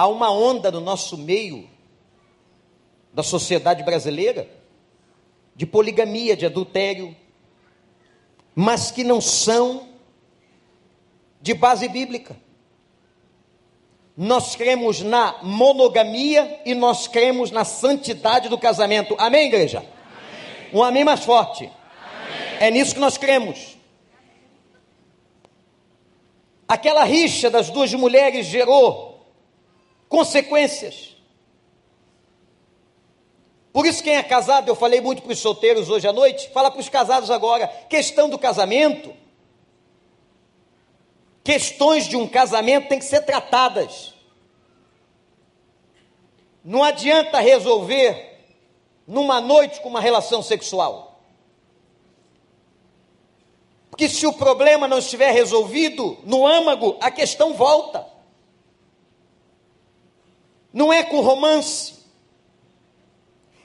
[0.00, 1.68] Há uma onda no nosso meio,
[3.12, 4.48] da sociedade brasileira,
[5.54, 7.14] de poligamia, de adultério,
[8.54, 9.90] mas que não são
[11.42, 12.34] de base bíblica.
[14.16, 19.14] Nós cremos na monogamia e nós cremos na santidade do casamento.
[19.18, 19.80] Amém, igreja?
[19.80, 20.70] Amém.
[20.72, 21.64] Um amém mais forte.
[21.64, 22.56] Amém.
[22.58, 23.76] É nisso que nós cremos.
[26.66, 29.09] Aquela rixa das duas mulheres gerou
[30.10, 31.16] consequências.
[33.72, 36.70] Por isso, quem é casado, eu falei muito para os solteiros hoje à noite, fala
[36.70, 37.68] para os casados agora.
[37.88, 39.14] Questão do casamento,
[41.44, 44.12] questões de um casamento têm que ser tratadas.
[46.64, 48.40] Não adianta resolver
[49.06, 51.22] numa noite com uma relação sexual.
[53.88, 58.19] Porque se o problema não estiver resolvido no âmago, a questão volta.
[60.72, 61.94] Não é com romance,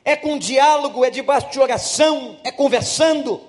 [0.04, 3.42] é com diálogo, é debaixo de oração, é conversando,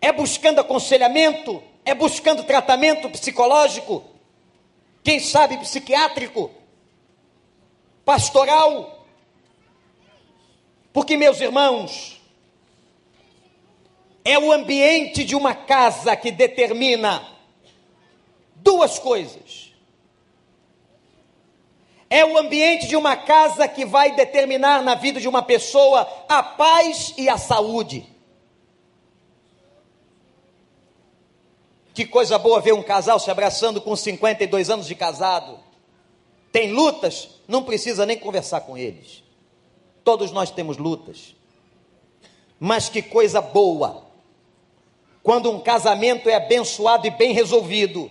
[0.00, 4.04] é buscando aconselhamento, é buscando tratamento psicológico,
[5.02, 6.50] quem sabe psiquiátrico
[8.04, 9.06] pastoral.
[10.92, 12.20] Porque, meus irmãos,
[14.24, 17.26] é o ambiente de uma casa que determina
[18.56, 19.63] duas coisas.
[22.14, 26.44] É o ambiente de uma casa que vai determinar na vida de uma pessoa a
[26.44, 28.08] paz e a saúde.
[31.92, 35.58] Que coisa boa ver um casal se abraçando com 52 anos de casado.
[36.52, 39.24] Tem lutas, não precisa nem conversar com eles.
[40.04, 41.34] Todos nós temos lutas.
[42.60, 44.04] Mas que coisa boa,
[45.20, 48.08] quando um casamento é abençoado e bem resolvido.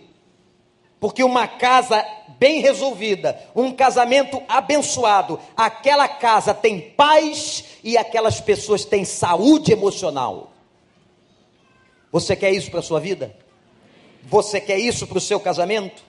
[1.03, 2.01] Porque uma casa
[2.39, 10.53] bem resolvida, um casamento abençoado, aquela casa tem paz e aquelas pessoas têm saúde emocional.
[12.09, 13.35] Você quer isso para a sua vida?
[14.23, 16.01] Você quer isso para o seu casamento?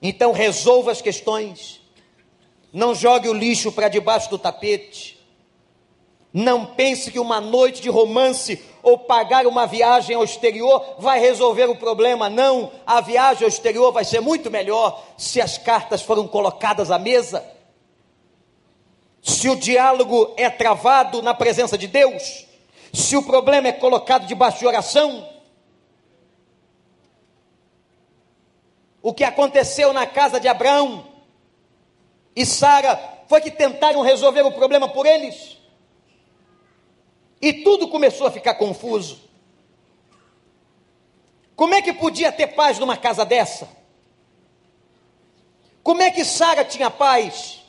[0.00, 1.82] Então resolva as questões.
[2.72, 5.20] Não jogue o lixo para debaixo do tapete.
[6.32, 11.64] Não pense que uma noite de romance ou pagar uma viagem ao exterior vai resolver
[11.64, 12.28] o problema.
[12.28, 16.98] Não, a viagem ao exterior vai ser muito melhor se as cartas foram colocadas à
[16.98, 17.44] mesa.
[19.22, 22.46] Se o diálogo é travado na presença de Deus,
[22.92, 25.28] se o problema é colocado debaixo de oração,
[29.02, 31.06] O que aconteceu na casa de Abraão
[32.36, 35.56] e Sara foi que tentaram resolver o problema por eles.
[37.40, 39.20] E tudo começou a ficar confuso.
[41.56, 43.68] Como é que podia ter paz numa casa dessa?
[45.82, 47.60] Como é que Sara tinha paz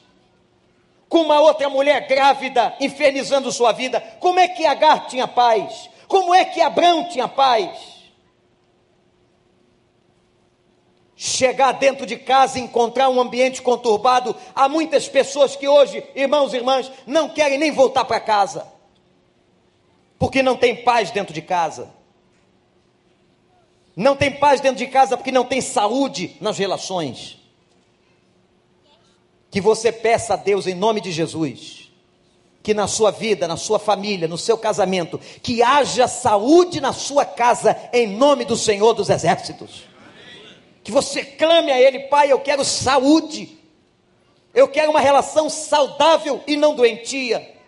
[1.08, 4.00] com uma outra mulher grávida infernizando sua vida?
[4.20, 5.90] Como é que Agar tinha paz?
[6.08, 7.92] Como é que Abraão tinha paz?
[11.24, 14.36] chegar dentro de casa e encontrar um ambiente conturbado.
[14.56, 18.66] Há muitas pessoas que hoje, irmãos e irmãs, não querem nem voltar para casa,
[20.22, 21.90] porque não tem paz dentro de casa.
[23.96, 27.40] Não tem paz dentro de casa porque não tem saúde nas relações.
[29.50, 31.92] Que você peça a Deus em nome de Jesus,
[32.62, 37.26] que na sua vida, na sua família, no seu casamento, que haja saúde na sua
[37.26, 39.90] casa, em nome do Senhor dos Exércitos
[40.84, 43.58] que você clame a Ele, Pai, eu quero saúde,
[44.54, 47.61] eu quero uma relação saudável e não doentia,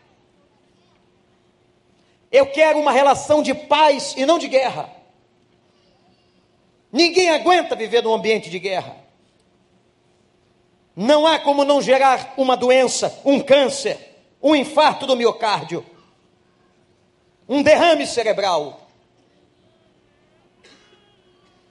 [2.34, 4.90] eu quero uma relação de paz e não de guerra.
[6.92, 8.98] Ninguém aguenta viver num ambiente de guerra.
[10.94, 13.98] Não há como não gerar uma doença, um câncer,
[14.42, 15.86] um infarto do miocárdio,
[17.48, 18.84] um derrame cerebral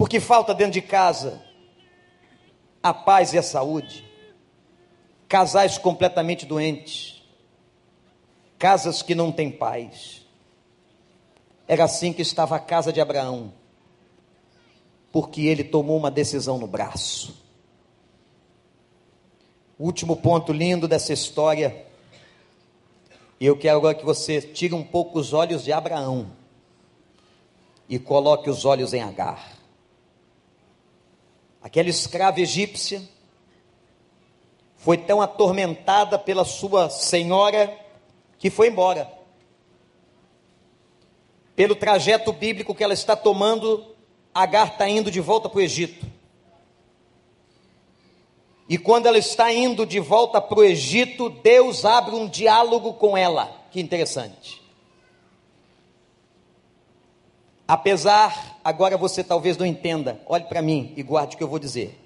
[0.03, 1.41] porque falta dentro de casa
[2.83, 4.05] a paz e a saúde.
[5.29, 7.23] Casais completamente doentes,
[8.59, 10.22] casas que não têm paz.
[11.73, 13.51] Era assim que estava a casa de Abraão,
[15.11, 17.35] porque ele tomou uma decisão no braço.
[19.79, 21.87] Último ponto lindo dessa história,
[23.41, 26.33] e eu quero agora que você tire um pouco os olhos de Abraão
[27.89, 29.57] e coloque os olhos em Agar.
[31.63, 33.01] Aquela escrava egípcia
[34.77, 37.75] foi tão atormentada pela sua senhora
[38.37, 39.22] que foi embora.
[41.63, 43.87] Pelo trajeto bíblico que ela está tomando,
[44.35, 46.05] Agar está indo de volta para o Egito.
[48.69, 53.17] E quando ela está indo de volta para o Egito, Deus abre um diálogo com
[53.17, 53.65] ela.
[53.71, 54.61] Que interessante.
[57.69, 61.61] Apesar, agora você talvez não entenda, olhe para mim e guarde o que eu vou
[61.61, 61.97] dizer.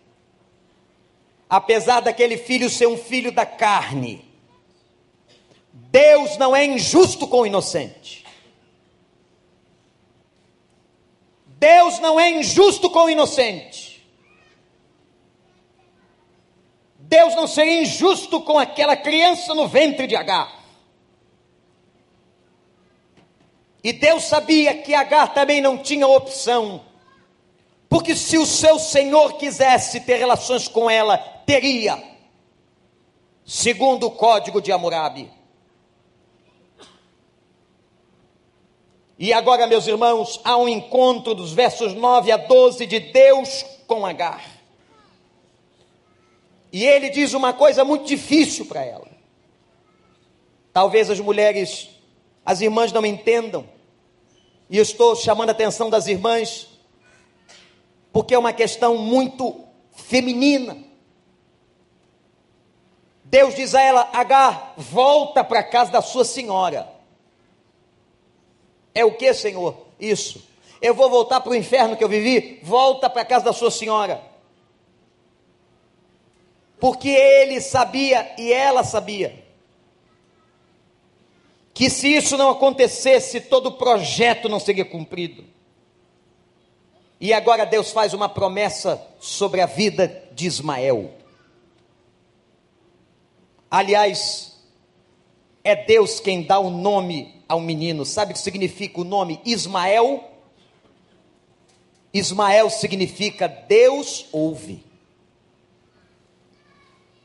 [1.48, 4.22] Apesar daquele filho ser um filho da carne,
[5.72, 8.25] Deus não é injusto com o inocente.
[11.56, 14.06] Deus não é injusto com o inocente.
[16.98, 20.52] Deus não seria injusto com aquela criança no ventre de Agar.
[23.82, 26.84] E Deus sabia que Agar também não tinha opção.
[27.88, 32.02] Porque se o seu senhor quisesse ter relações com ela, teria.
[33.44, 35.30] Segundo o código de Hammurabi.
[39.18, 44.04] E agora, meus irmãos, há um encontro dos versos 9 a 12 de Deus com
[44.04, 44.44] Agar.
[46.70, 49.08] E ele diz uma coisa muito difícil para ela.
[50.72, 51.88] Talvez as mulheres,
[52.44, 53.66] as irmãs não entendam.
[54.68, 56.68] E estou chamando a atenção das irmãs,
[58.12, 60.76] porque é uma questão muito feminina.
[63.24, 66.95] Deus diz a ela: Agar, volta para a casa da sua senhora.
[68.96, 69.76] É o que, Senhor?
[70.00, 70.42] Isso.
[70.80, 72.60] Eu vou voltar para o inferno que eu vivi?
[72.62, 74.22] Volta para a casa da sua senhora.
[76.80, 79.44] Porque ele sabia e ela sabia
[81.74, 85.44] que se isso não acontecesse, todo o projeto não seria cumprido.
[87.20, 91.12] E agora Deus faz uma promessa sobre a vida de Ismael.
[93.70, 94.55] Aliás,
[95.66, 98.06] é Deus quem dá o nome ao menino.
[98.06, 100.22] Sabe o que significa o nome Ismael?
[102.14, 104.84] Ismael significa Deus ouve.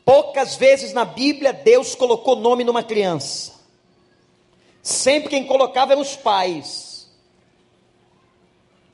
[0.04, 3.54] Poucas vezes na Bíblia Deus colocou nome numa criança.
[4.82, 7.12] Sempre quem colocava eram os pais.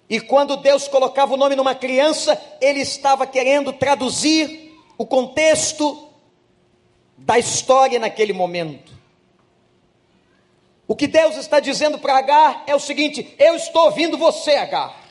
[0.09, 6.09] E quando Deus colocava o nome numa criança, ele estava querendo traduzir o contexto
[7.17, 8.96] da história naquele momento.
[10.87, 15.05] O que Deus está dizendo para Agar é o seguinte: eu estou ouvindo você, Agar.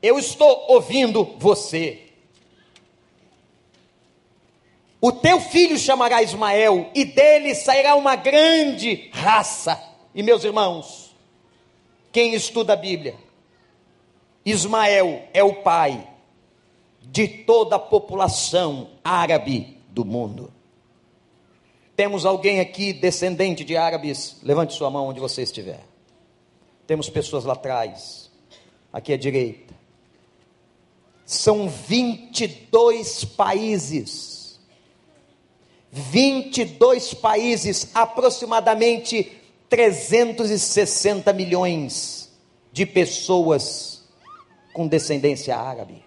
[0.00, 2.06] Eu estou ouvindo você.
[5.00, 9.82] O teu filho chamará Ismael, e dele sairá uma grande raça.
[10.14, 11.14] E meus irmãos,
[12.12, 13.16] quem estuda a Bíblia,
[14.44, 16.06] Ismael é o pai
[17.02, 20.52] de toda a população árabe do mundo.
[22.00, 24.36] Temos alguém aqui descendente de árabes?
[24.42, 25.80] Levante sua mão onde você estiver.
[26.86, 28.30] Temos pessoas lá atrás,
[28.90, 29.74] aqui à direita.
[31.26, 34.58] São 22 países.
[35.92, 39.38] 22 países, aproximadamente
[39.68, 42.32] 360 milhões
[42.72, 44.04] de pessoas
[44.72, 46.02] com descendência árabe.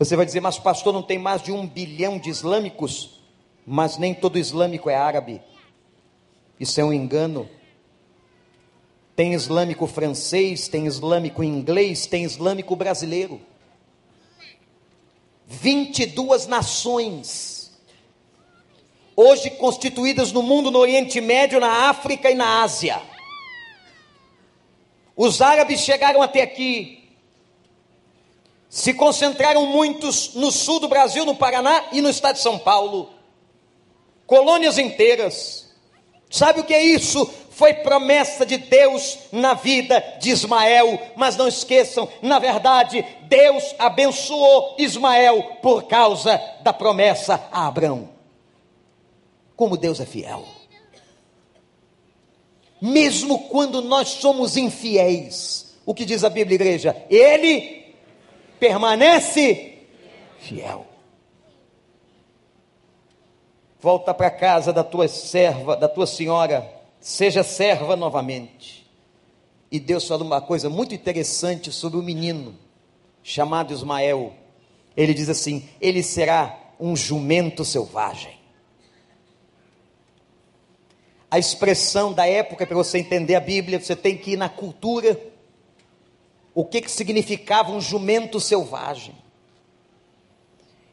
[0.00, 3.20] Você vai dizer, mas pastor, não tem mais de um bilhão de islâmicos?
[3.66, 5.42] Mas nem todo islâmico é árabe.
[6.58, 7.46] Isso é um engano.
[9.14, 13.42] Tem islâmico francês, tem islâmico inglês, tem islâmico brasileiro.
[15.46, 17.78] 22 nações,
[19.14, 23.02] hoje constituídas no mundo, no Oriente Médio, na África e na Ásia.
[25.14, 26.99] Os árabes chegaram até aqui,
[28.70, 33.10] se concentraram muitos no sul do Brasil, no Paraná e no estado de São Paulo.
[34.24, 35.68] Colônias inteiras.
[36.30, 37.28] Sabe o que é isso?
[37.50, 44.76] Foi promessa de Deus na vida de Ismael, mas não esqueçam, na verdade, Deus abençoou
[44.78, 48.08] Ismael por causa da promessa a Abraão.
[49.56, 50.44] Como Deus é fiel.
[52.80, 57.04] Mesmo quando nós somos infiéis, o que diz a Bíblia, igreja?
[57.10, 57.79] Ele
[58.60, 59.78] permanece
[60.38, 60.86] fiel.
[63.80, 68.86] Volta para casa da tua serva, da tua senhora, seja serva novamente.
[69.72, 72.54] E Deus falou uma coisa muito interessante sobre o menino
[73.22, 74.34] chamado Ismael.
[74.94, 78.38] Ele diz assim: ele será um jumento selvagem.
[81.30, 85.18] A expressão da época, para você entender a Bíblia, você tem que ir na cultura
[86.54, 89.14] o que, que significava um jumento selvagem.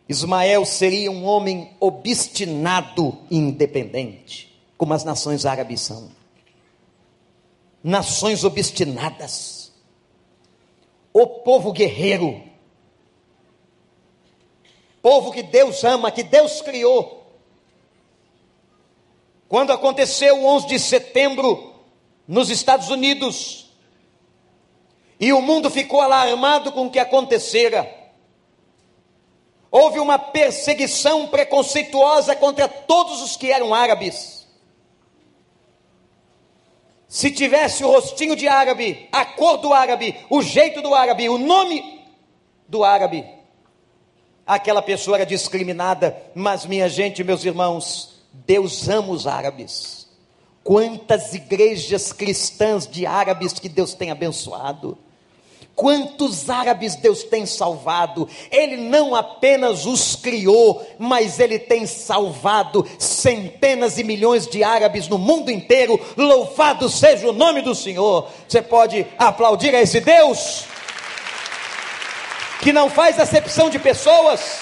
[0.08, 6.10] Ismael seria um homem obstinado e independente, como as nações árabes são.
[7.84, 9.74] Nações obstinadas.
[11.12, 12.42] O povo guerreiro.
[15.02, 17.18] Povo que Deus ama, que Deus criou.
[19.50, 21.74] Quando aconteceu o 11 de setembro
[22.28, 23.67] nos Estados Unidos,
[25.20, 27.90] e o mundo ficou alarmado com o que acontecera.
[29.72, 34.48] Houve uma perseguição preconceituosa contra todos os que eram árabes.
[37.08, 41.38] Se tivesse o rostinho de árabe, a cor do árabe, o jeito do árabe, o
[41.38, 42.06] nome
[42.68, 43.26] do árabe,
[44.46, 46.22] aquela pessoa era discriminada.
[46.36, 50.08] Mas, minha gente, meus irmãos, Deus ama os árabes.
[50.64, 54.98] Quantas igrejas cristãs de árabes que Deus tem abençoado.
[55.78, 58.28] Quantos árabes Deus tem salvado?
[58.50, 65.20] Ele não apenas os criou, mas ele tem salvado centenas e milhões de árabes no
[65.20, 66.04] mundo inteiro.
[66.18, 68.28] Louvado seja o nome do Senhor.
[68.48, 70.66] Você pode aplaudir a esse Deus
[72.60, 74.62] que não faz acepção de pessoas,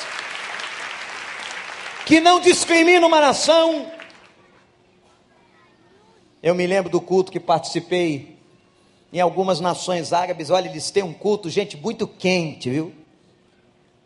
[2.05, 3.89] que não discrimina uma nação.
[6.43, 8.34] Eu me lembro do culto que participei
[9.15, 12.93] em algumas nações árabes, olha, eles têm um culto, gente, muito quente, viu?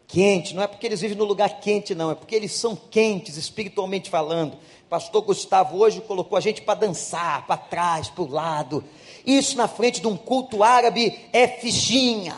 [0.07, 3.36] Quente, não é porque eles vivem no lugar quente, não, é porque eles são quentes,
[3.36, 4.55] espiritualmente falando.
[4.88, 8.84] Pastor Gustavo hoje colocou a gente para dançar, para trás, para o lado.
[9.26, 12.36] Isso na frente de um culto árabe é fichinha.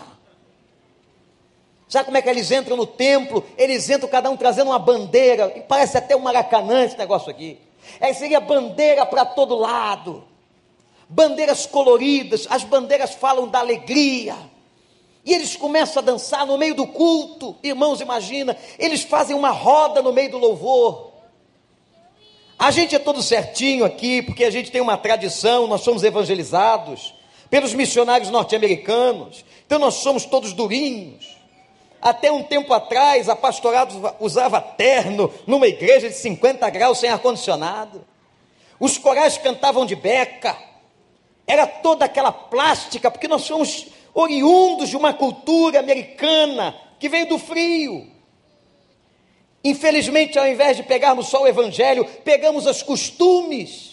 [1.90, 3.44] Sabe como é que eles entram no templo?
[3.58, 7.60] Eles entram cada um trazendo uma bandeira, e parece até um maracanã esse negócio aqui.
[8.00, 10.31] É, seria bandeira para todo lado
[11.12, 14.36] bandeiras coloridas, as bandeiras falam da alegria.
[15.24, 17.56] E eles começam a dançar no meio do culto.
[17.62, 21.12] Irmãos, imagina, eles fazem uma roda no meio do louvor.
[22.58, 27.14] A gente é todo certinho aqui, porque a gente tem uma tradição, nós somos evangelizados
[27.50, 29.44] pelos missionários norte-americanos.
[29.66, 31.38] Então nós somos todos durinhos.
[32.02, 38.04] Até um tempo atrás, a pastorado usava terno numa igreja de 50 graus sem ar-condicionado.
[38.80, 40.71] Os corais cantavam de beca
[41.46, 47.38] era toda aquela plástica, porque nós somos oriundos de uma cultura americana que veio do
[47.38, 48.08] frio.
[49.64, 53.91] Infelizmente, ao invés de pegarmos só o Evangelho, pegamos os costumes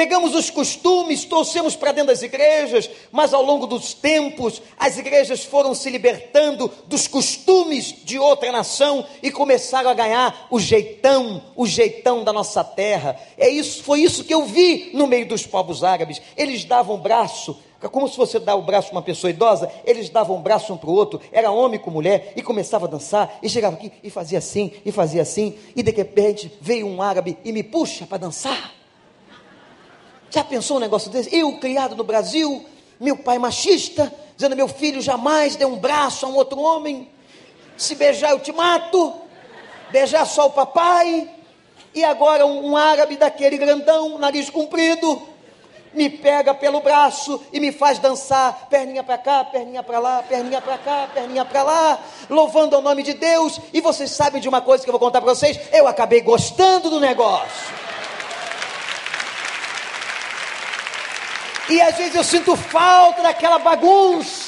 [0.00, 5.44] Pegamos os costumes, trouxemos para dentro das igrejas, mas ao longo dos tempos, as igrejas
[5.44, 11.66] foram se libertando dos costumes de outra nação e começaram a ganhar o jeitão, o
[11.66, 13.14] jeitão da nossa terra.
[13.36, 16.22] É isso, foi isso que eu vi no meio dos povos árabes.
[16.34, 17.58] Eles davam braço,
[17.92, 20.78] como se você dá o braço para uma pessoa idosa, eles davam um braço um
[20.78, 24.08] para o outro, era homem com mulher, e começava a dançar, e chegava aqui e
[24.08, 28.16] fazia assim, e fazia assim, e de repente veio um árabe e me puxa para
[28.16, 28.79] dançar.
[30.30, 31.34] Já pensou um negócio desse?
[31.36, 32.64] Eu, criado no Brasil,
[33.00, 37.10] meu pai machista, dizendo: meu filho jamais dê um braço a um outro homem,
[37.76, 39.12] se beijar eu te mato,
[39.90, 41.28] beijar só o papai,
[41.92, 45.20] e agora um, um árabe daquele grandão, nariz comprido,
[45.92, 50.60] me pega pelo braço e me faz dançar, perninha para cá, perninha para lá, perninha
[50.60, 53.60] para cá, perninha para lá, louvando o nome de Deus.
[53.72, 55.58] E vocês sabem de uma coisa que eu vou contar para vocês?
[55.72, 57.79] Eu acabei gostando do negócio.
[61.70, 64.39] E às vezes eu sinto falta daquela bagunça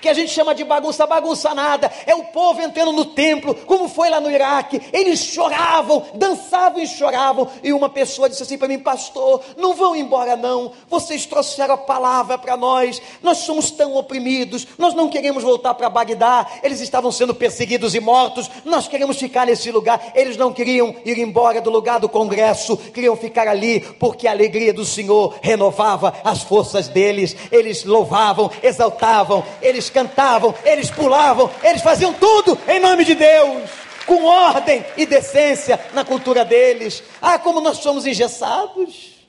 [0.00, 3.88] que a gente chama de bagunça, bagunça nada, é o povo entrando no templo, como
[3.88, 8.68] foi lá no Iraque, eles choravam, dançavam e choravam, e uma pessoa disse assim para
[8.68, 13.94] mim, pastor, não vão embora não, vocês trouxeram a palavra para nós, nós somos tão
[13.96, 19.18] oprimidos, nós não queremos voltar para Bagdá, eles estavam sendo perseguidos e mortos, nós queremos
[19.18, 23.80] ficar nesse lugar, eles não queriam ir embora do lugar do congresso, queriam ficar ali,
[23.80, 30.90] porque a alegria do Senhor renovava as forças deles, eles louvavam, exaltavam, eles cantavam, eles
[30.90, 33.68] pulavam, eles faziam tudo em nome de Deus,
[34.06, 37.02] com ordem e decência na cultura deles.
[37.20, 39.20] Ah, como nós somos engessados.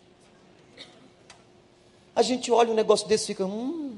[2.15, 3.97] A gente olha um negócio desse e fica, hum,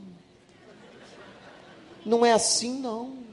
[2.06, 3.24] não é assim não.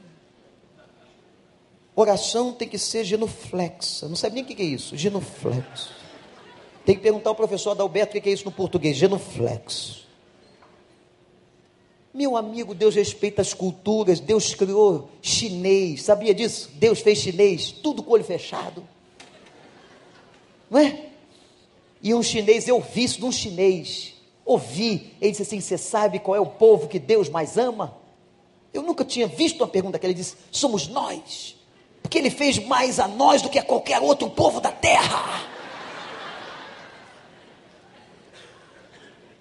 [1.95, 4.09] Oração tem que ser genuflexa.
[4.09, 5.93] Não sabe nem o que é isso, genuflexo.
[6.85, 10.00] Tem que perguntar ao professor Adalberto o que é isso no português, genuflexo.
[12.13, 16.71] Meu amigo, Deus respeita as culturas, Deus criou chinês, sabia disso?
[16.75, 18.87] Deus fez chinês, tudo com o olho fechado.
[20.69, 21.07] Não é?
[22.03, 26.19] E um chinês, eu vi isso de um chinês, ouvi, ele disse assim: Você sabe
[26.19, 27.97] qual é o povo que Deus mais ama?
[28.73, 31.57] Eu nunca tinha visto uma pergunta que ele disse: Somos nós,
[32.03, 35.49] porque ele fez mais a nós do que a qualquer outro povo da terra.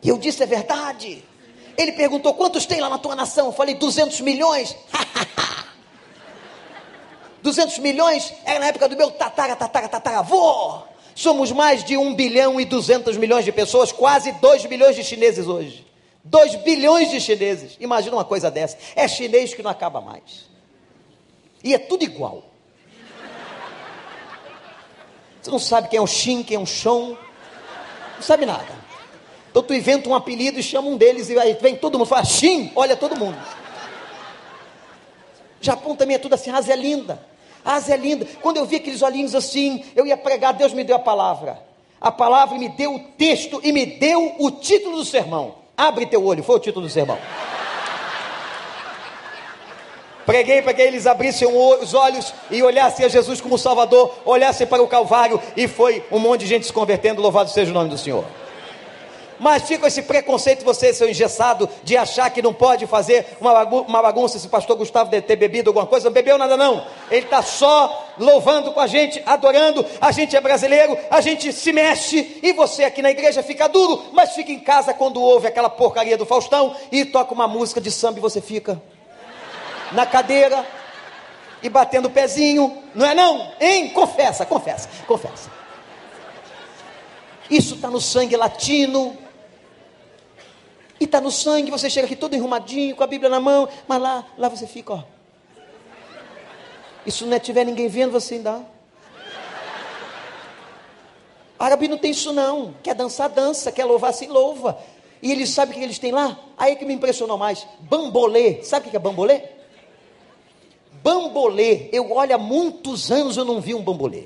[0.03, 1.23] E eu disse: É verdade.
[1.79, 3.47] Ele perguntou: quantos tem lá na tua nação?
[3.47, 4.75] Eu falei: 200 milhões.
[7.41, 10.81] 200 milhões era na época do meu tatara, tatara, tataravô.
[11.15, 15.47] Somos mais de 1 bilhão e 200 milhões de pessoas, quase 2 bilhões de chineses
[15.47, 15.87] hoje.
[16.25, 17.77] 2 bilhões de chineses.
[17.79, 18.77] Imagina uma coisa dessa.
[18.93, 20.49] É chinês que não acaba mais.
[21.63, 22.43] E é tudo igual.
[25.41, 27.15] Você não sabe quem é o Xin, quem é o Shon.
[28.17, 28.88] Não sabe nada.
[29.49, 32.23] Então tu inventa um apelido e chama um deles e aí vem todo mundo, fala,
[32.23, 33.37] Xim, olha todo mundo.
[35.61, 37.19] Japão também é tudo assim, a Ásia é linda.
[37.65, 38.25] Ásia é linda.
[38.41, 41.59] Quando eu vi aqueles olhinhos assim, eu ia pregar, Deus me deu a palavra.
[41.99, 45.55] A palavra me deu o texto e me deu o título do sermão.
[45.75, 47.17] Abre teu olho, foi o título do sermão.
[50.25, 54.81] Preguei para que eles abrissem os olhos e olhassem a Jesus como Salvador, olhassem para
[54.81, 57.21] o Calvário e foi um monte de gente se convertendo.
[57.21, 58.23] Louvado seja o nome do Senhor.
[59.39, 64.37] Mas fica esse preconceito, você, seu engessado, de achar que não pode fazer uma bagunça
[64.37, 66.05] se o pastor Gustavo deve ter bebido alguma coisa.
[66.05, 66.85] Não bebeu nada, não.
[67.09, 69.85] Ele está só louvando com a gente, adorando.
[70.01, 72.39] A gente é brasileiro, a gente se mexe.
[72.43, 76.17] E você aqui na igreja fica duro, mas fica em casa quando ouve aquela porcaria
[76.17, 78.81] do Faustão e toca uma música de samba e você fica
[79.93, 80.65] na cadeira
[81.63, 83.51] e batendo o pezinho, não é não?
[83.59, 83.89] Hein?
[83.89, 85.49] Confessa, confessa, confessa.
[87.49, 89.17] Isso está no sangue latino.
[90.99, 94.01] E está no sangue, você chega aqui todo enrumadinho, com a Bíblia na mão, mas
[94.01, 95.03] lá, lá você fica, ó.
[97.05, 98.61] E se não é tiver ninguém vendo, você ainda.
[101.57, 102.73] Árabe não tem isso não.
[102.83, 103.71] Quer dançar, dança.
[103.71, 104.77] Quer louvar, se louva.
[105.21, 106.39] E eles sabem o que eles têm lá?
[106.57, 107.67] Aí que me impressionou mais.
[107.81, 108.63] Bambolê.
[108.63, 109.41] Sabe o que é bambolê?
[111.03, 114.25] Bambolê, eu olho há muitos anos eu não vi um bambolê.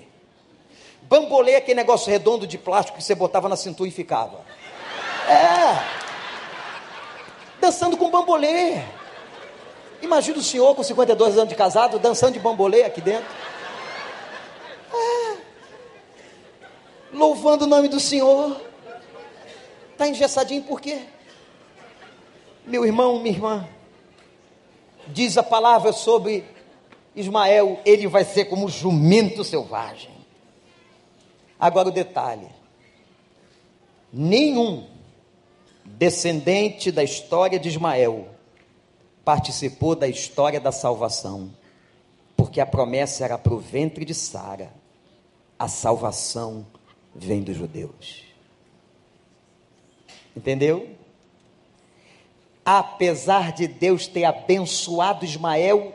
[1.03, 4.41] Bambolê é aquele negócio redondo de plástico que você botava na cintura e ficava.
[5.27, 6.03] É.
[7.63, 8.83] Dançando com bambolê.
[10.01, 13.25] Imagina o senhor com 52 anos de casado dançando de bambolê aqui dentro.
[14.93, 15.37] É.
[17.13, 18.59] Louvando o nome do Senhor.
[19.93, 21.03] Está engessadinho por quê?
[22.65, 23.69] Meu irmão, minha irmã,
[25.07, 26.43] diz a palavra sobre
[27.15, 30.11] Ismael, ele vai ser como jumento selvagem.
[31.57, 32.49] Agora o detalhe:
[34.11, 34.85] nenhum
[35.85, 38.27] descendente da história de Ismael
[39.23, 41.49] participou da história da salvação,
[42.35, 44.73] porque a promessa era para o ventre de Sara,
[45.57, 46.65] a salvação
[47.15, 48.23] vem dos judeus.
[50.35, 50.89] Entendeu?
[52.65, 55.93] Apesar de Deus ter abençoado Ismael,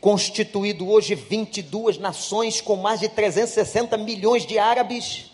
[0.00, 5.32] constituído hoje 22 nações com mais de 360 milhões de árabes,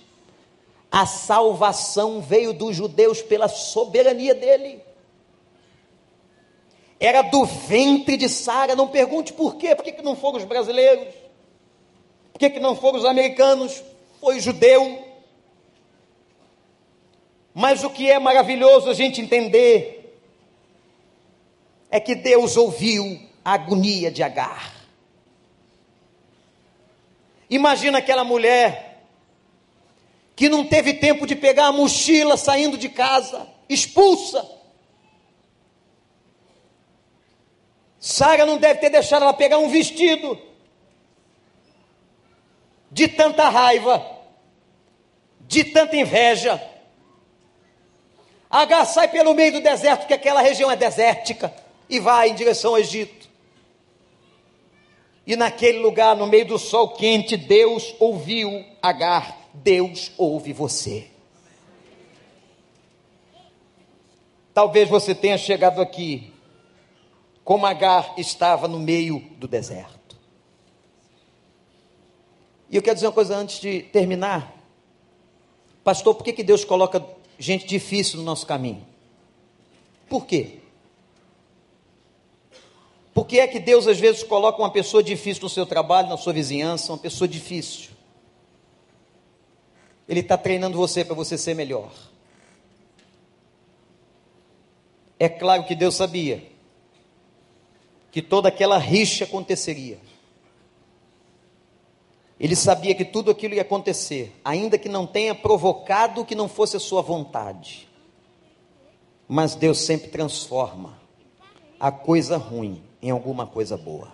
[0.93, 4.85] a salvação veio dos judeus pela soberania dele.
[7.01, 10.45] Era do ventre de Sara, não pergunte por quê, por que, que não foram os
[10.45, 11.15] brasileiros?
[12.31, 13.83] Por que, que não foram os americanos?
[14.21, 15.03] Foi judeu.
[17.55, 20.15] Mas o que é maravilhoso a gente entender
[21.91, 24.75] é que Deus ouviu a agonia de Agar.
[27.49, 28.92] Imagina aquela mulher
[30.43, 34.45] que não teve tempo de pegar a mochila saindo de casa, expulsa.
[38.01, 40.37] Sara não deve ter deixado ela pegar um vestido
[42.91, 44.05] de tanta raiva,
[45.43, 46.61] de tanta inveja.
[48.51, 51.55] Agar sai pelo meio do deserto, que aquela região é desértica,
[51.89, 53.29] e vai em direção ao Egito.
[55.25, 61.09] E naquele lugar, no meio do sol quente, Deus ouviu Agar, Deus ouve você.
[64.55, 66.33] Talvez você tenha chegado aqui
[67.45, 70.17] como Agar estava no meio do deserto.
[72.71, 74.55] E eu quero dizer uma coisa antes de terminar.
[75.85, 77.05] Pastor, por que, que Deus coloca
[77.39, 78.87] gente difícil no nosso caminho?
[80.09, 80.61] Por quê?
[83.13, 86.17] Por que é que Deus às vezes coloca uma pessoa difícil no seu trabalho, na
[86.17, 87.91] sua vizinhança, uma pessoa difícil?
[90.09, 91.93] Ele está treinando você para você ser melhor.
[95.19, 96.53] É claro que Deus sabia
[98.11, 99.99] que toda aquela rixa aconteceria.
[102.39, 106.77] Ele sabia que tudo aquilo ia acontecer, ainda que não tenha provocado que não fosse
[106.77, 107.89] a sua vontade.
[109.29, 110.99] Mas Deus sempre transforma
[111.81, 114.13] a coisa ruim em alguma coisa boa.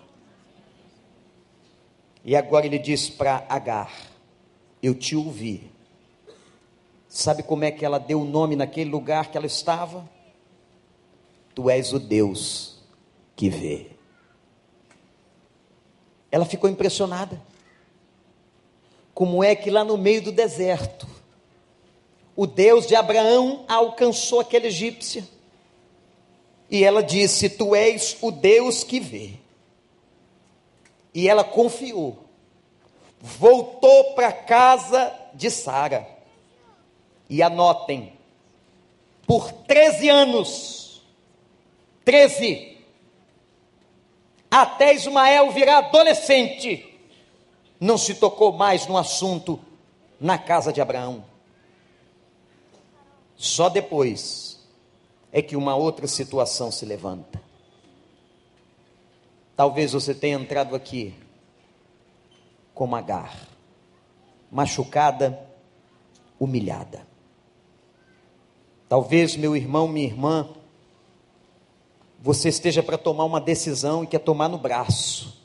[2.24, 3.90] E agora ele diz para Agar:
[4.82, 5.70] Eu te ouvi.
[7.08, 10.08] Sabe como é que ela deu o nome naquele lugar que ela estava?
[11.54, 12.78] Tu és o Deus
[13.34, 13.86] que vê.
[16.30, 17.40] Ela ficou impressionada.
[19.14, 21.08] Como é que lá no meio do deserto,
[22.36, 25.26] o Deus de Abraão alcançou aquele egípcio?
[26.70, 29.32] E ela disse: Tu és o Deus que vê.
[31.14, 32.24] E ela confiou.
[33.20, 36.17] Voltou para a casa de Sara.
[37.28, 38.18] E anotem:
[39.28, 41.02] por 13 anos.
[42.02, 42.78] 13.
[44.50, 46.98] Até Ismael virar adolescente,
[47.78, 49.60] não se tocou mais no assunto
[50.18, 51.22] na casa de Abraão.
[53.36, 54.58] Só depois
[55.30, 57.40] é que uma outra situação se levanta.
[59.54, 61.14] Talvez você tenha entrado aqui
[62.72, 63.36] como Agar,
[64.50, 65.38] machucada,
[66.40, 67.07] humilhada.
[68.88, 70.48] Talvez, meu irmão, minha irmã,
[72.20, 75.42] você esteja para tomar uma decisão e quer tomar no braço.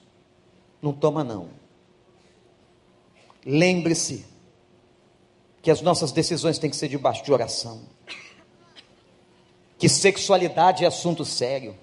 [0.81, 1.49] Não toma, não.
[3.45, 4.25] Lembre-se
[5.61, 7.81] que as nossas decisões têm que ser debaixo de oração.
[9.77, 11.75] Que sexualidade é assunto sério.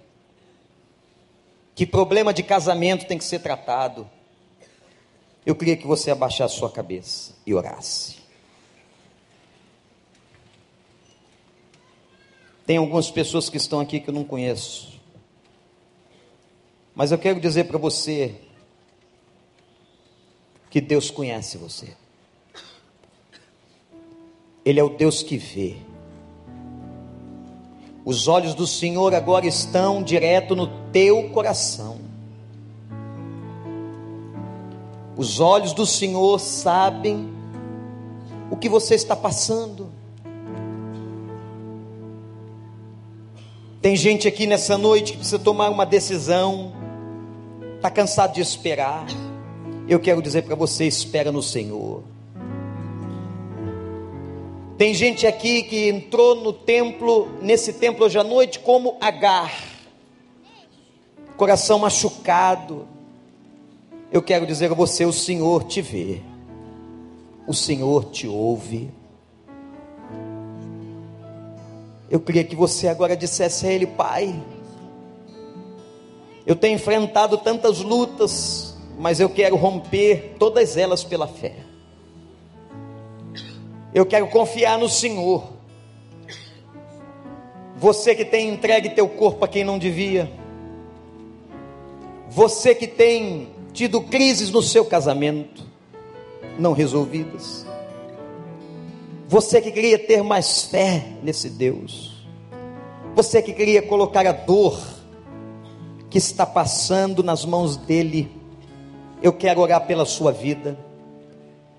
[1.74, 4.08] Que problema de casamento tem que ser tratado.
[5.44, 8.19] Eu queria que você abaixasse sua cabeça e orasse.
[12.70, 15.00] Tem algumas pessoas que estão aqui que eu não conheço.
[16.94, 18.36] Mas eu quero dizer para você
[20.70, 21.96] que Deus conhece você.
[24.64, 25.78] Ele é o Deus que vê.
[28.04, 31.98] Os olhos do Senhor agora estão direto no teu coração.
[35.16, 37.34] Os olhos do Senhor sabem
[38.48, 39.89] o que você está passando.
[43.80, 46.70] Tem gente aqui nessa noite que precisa tomar uma decisão,
[47.76, 49.06] está cansado de esperar.
[49.88, 52.02] Eu quero dizer para você: espera no Senhor.
[54.76, 59.50] Tem gente aqui que entrou no templo, nesse templo hoje à noite, como Agar,
[61.38, 62.86] coração machucado.
[64.12, 66.20] Eu quero dizer a você: o Senhor te vê,
[67.46, 68.90] o Senhor te ouve.
[72.10, 74.34] Eu queria que você agora dissesse a Ele, Pai,
[76.44, 81.54] eu tenho enfrentado tantas lutas, mas eu quero romper todas elas pela fé.
[83.94, 85.44] Eu quero confiar no Senhor.
[87.76, 90.30] Você que tem entregue teu corpo a quem não devia.
[92.28, 95.64] Você que tem tido crises no seu casamento,
[96.58, 97.64] não resolvidas.
[99.30, 102.10] Você que queria ter mais fé nesse Deus.
[103.14, 104.76] Você que queria colocar a dor
[106.10, 108.28] que está passando nas mãos dele.
[109.22, 110.76] Eu quero orar pela sua vida.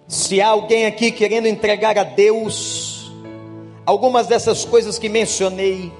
[0.07, 3.11] Se há alguém aqui querendo entregar a Deus
[3.85, 5.91] algumas dessas coisas que mencionei,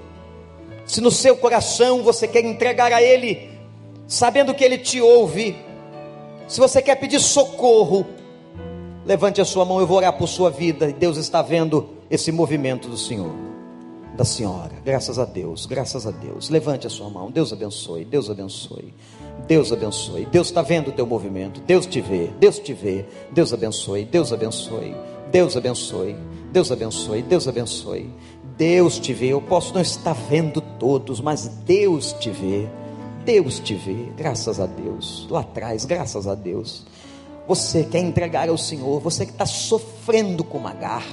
[0.86, 3.50] se no seu coração você quer entregar a Ele,
[4.08, 5.58] sabendo que Ele te ouve,
[6.48, 8.08] se você quer pedir socorro,
[9.06, 10.90] Levante a sua mão, eu vou orar por sua vida.
[10.90, 13.32] E Deus está vendo esse movimento do Senhor,
[14.16, 14.74] da senhora.
[14.86, 16.50] Graças a Deus, graças a Deus.
[16.50, 17.32] Levante a sua mão.
[17.32, 18.94] Deus abençoe, Deus abençoe.
[19.48, 20.26] Deus abençoe.
[20.26, 21.62] Deus está vendo o teu movimento.
[21.62, 23.06] Deus te vê, Deus te vê.
[23.32, 24.96] Deus abençoe, Deus abençoe.
[25.32, 26.16] Deus abençoe,
[26.52, 28.10] Deus abençoe, Deus abençoe.
[28.58, 29.28] Deus te vê.
[29.28, 32.68] Eu posso não estar vendo todos, mas Deus te vê.
[33.26, 35.28] Deus te vê, graças a Deus.
[35.30, 36.86] Lá atrás, graças a Deus.
[37.52, 41.06] Você quer entregar ao Senhor, você que está sofrendo com Agar,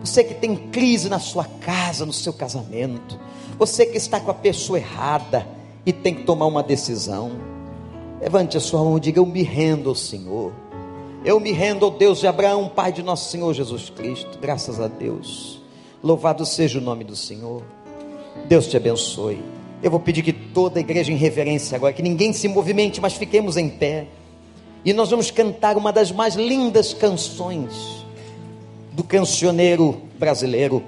[0.00, 3.20] você que tem crise na sua casa, no seu casamento,
[3.58, 5.46] você que está com a pessoa errada
[5.84, 7.32] e tem que tomar uma decisão.
[8.22, 10.50] Levante a sua mão e diga: Eu me rendo ao Senhor.
[11.22, 14.38] Eu me rendo ao Deus de Abraão, Pai de nosso Senhor Jesus Cristo.
[14.40, 15.60] Graças a Deus.
[16.02, 17.62] Louvado seja o nome do Senhor.
[18.48, 19.44] Deus te abençoe.
[19.82, 23.12] Eu vou pedir que toda a igreja em reverência agora, que ninguém se movimente, mas
[23.12, 24.06] fiquemos em pé.
[24.84, 28.04] E nós vamos cantar uma das mais lindas canções
[28.92, 30.82] do cancioneiro brasileiro.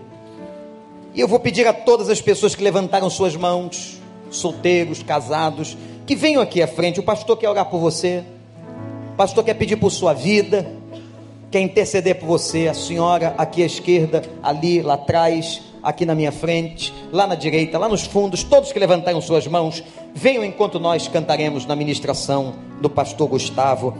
[1.14, 3.98] E eu vou pedir a todas as pessoas que levantaram suas mãos,
[4.30, 7.00] solteiros, casados, que venham aqui à frente.
[7.00, 8.22] O pastor quer orar por você.
[9.12, 10.70] O pastor quer pedir por sua vida.
[11.50, 12.68] Quer interceder por você.
[12.68, 17.78] A senhora aqui à esquerda, ali, lá atrás aqui na minha frente, lá na direita,
[17.78, 22.90] lá nos fundos, todos que levantaram suas mãos, venham enquanto nós cantaremos na ministração do
[22.90, 23.96] pastor Gustavo.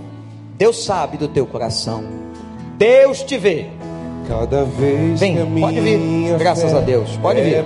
[0.58, 2.02] Deus sabe do teu coração.
[2.76, 3.66] Deus te vê.
[4.26, 6.36] Cada vez Vem, que pode vir.
[6.36, 7.16] Graças a Deus.
[7.22, 7.54] Pode vir.
[7.54, 7.64] É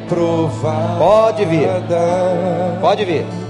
[0.98, 1.68] Pode vir.
[2.82, 3.49] Pode vir.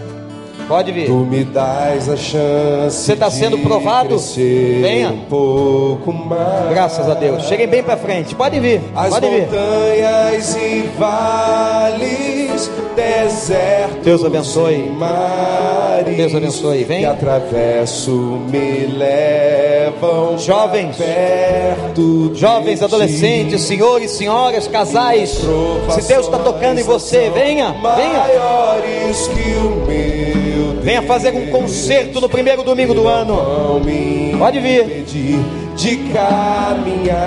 [0.70, 1.06] Pode vir.
[1.06, 3.04] Tu me dás a chance.
[3.04, 4.16] Você está sendo provado?
[4.16, 5.08] Venha.
[5.10, 6.70] Um pouco mais.
[6.70, 7.42] Graças a Deus.
[7.48, 8.36] Cheguem bem para frente.
[8.36, 8.80] Pode vir.
[8.94, 9.48] As Pode vir.
[9.48, 14.78] montanhas e vales desertos Deus abençoe.
[14.96, 16.84] mares Deus abençoe.
[16.84, 17.00] Vem.
[17.00, 20.96] Que atravesso me levam Jovens.
[20.96, 25.30] perto Jovens, adolescentes, senhores, senhoras, casais.
[25.30, 28.18] Se Deus está tocando em você, venha, venha.
[28.20, 30.39] Maiores que o meu
[30.82, 33.80] Venha fazer um concerto no primeiro domingo do ano.
[34.38, 35.04] Pode vir.
[35.76, 37.20] de caminhar.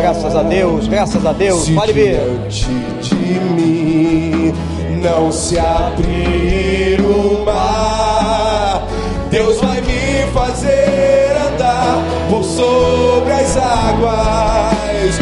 [0.00, 1.68] Graças a Deus, graças a Deus.
[1.70, 2.18] Pode vir.
[2.48, 2.66] diante
[3.02, 4.54] de mim
[5.02, 8.86] não se abrir o mar,
[9.30, 15.18] Deus vai me fazer andar por sobre as águas,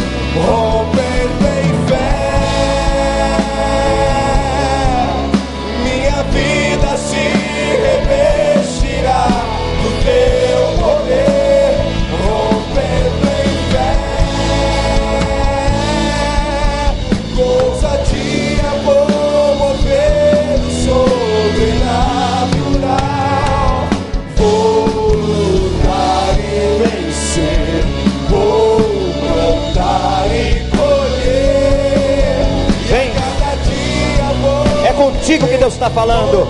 [35.37, 36.49] contigo que Deus está falando.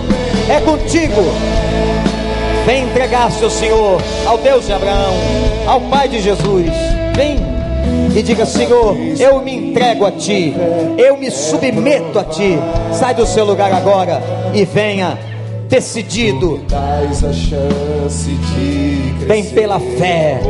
[0.49, 1.23] É contigo.
[2.65, 5.15] Vem entregar seu Senhor ao Deus de Abraão,
[5.67, 6.71] ao Pai de Jesus.
[7.15, 7.39] Vem
[8.15, 10.55] e diga: Senhor, eu me entrego a Ti,
[10.99, 12.59] eu me submeto a Ti.
[12.93, 14.23] Sai do seu lugar agora
[14.55, 15.19] e venha
[15.69, 16.61] decidido.
[19.27, 20.41] Vem pela fé.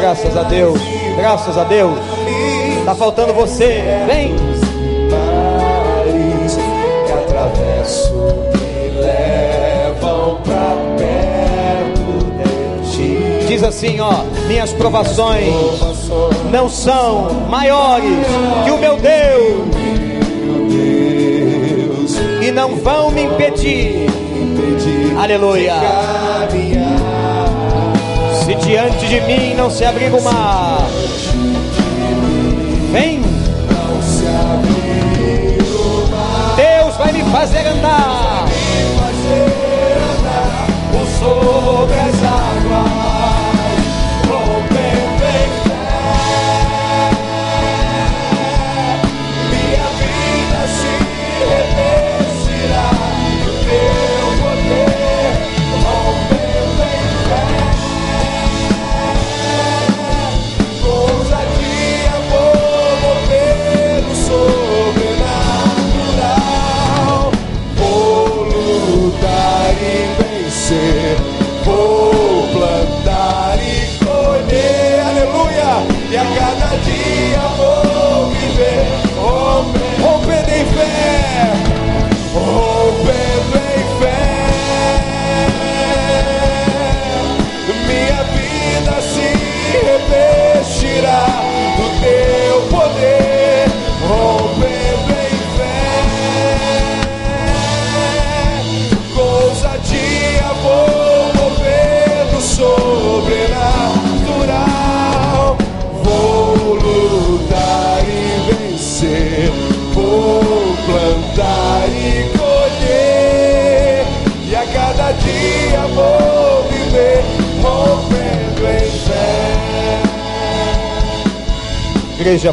[0.00, 0.80] Graças a Deus,
[1.16, 1.98] graças a Deus.
[2.84, 3.82] Está faltando você.
[4.06, 4.34] Vem.
[5.08, 6.58] mares
[7.06, 12.04] que atravesso me levam pra perto
[12.36, 13.46] de ti.
[13.48, 15.54] Diz assim, ó, minhas provações
[16.52, 18.26] não são maiores
[18.64, 19.74] que o meu Deus
[22.46, 24.10] e não vão me impedir.
[25.18, 25.72] Aleluia.
[28.44, 30.86] Se diante de mim não se abrir o mar,
[37.34, 38.23] fazer andar.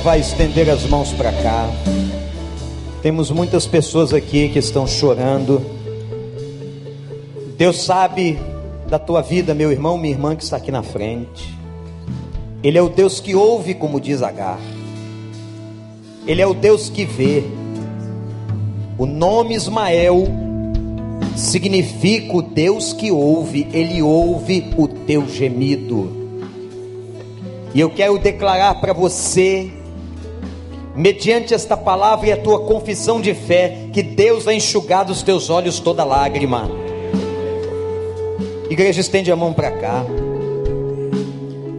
[0.01, 1.69] Vai estender as mãos para cá.
[3.03, 5.61] Temos muitas pessoas aqui que estão chorando.
[7.55, 8.39] Deus sabe
[8.89, 11.55] da tua vida, meu irmão, minha irmã que está aqui na frente.
[12.63, 14.59] Ele é o Deus que ouve, como diz Agar.
[16.25, 17.43] Ele é o Deus que vê.
[18.97, 20.27] O nome Ismael
[21.35, 26.21] significa o Deus que ouve, ele ouve o teu gemido.
[27.73, 29.71] E eu quero declarar para você,
[31.01, 35.49] mediante esta palavra e a tua confissão de fé, que Deus vai enxugar dos teus
[35.49, 36.69] olhos toda lágrima.
[38.69, 40.05] Igreja, estende a mão para cá.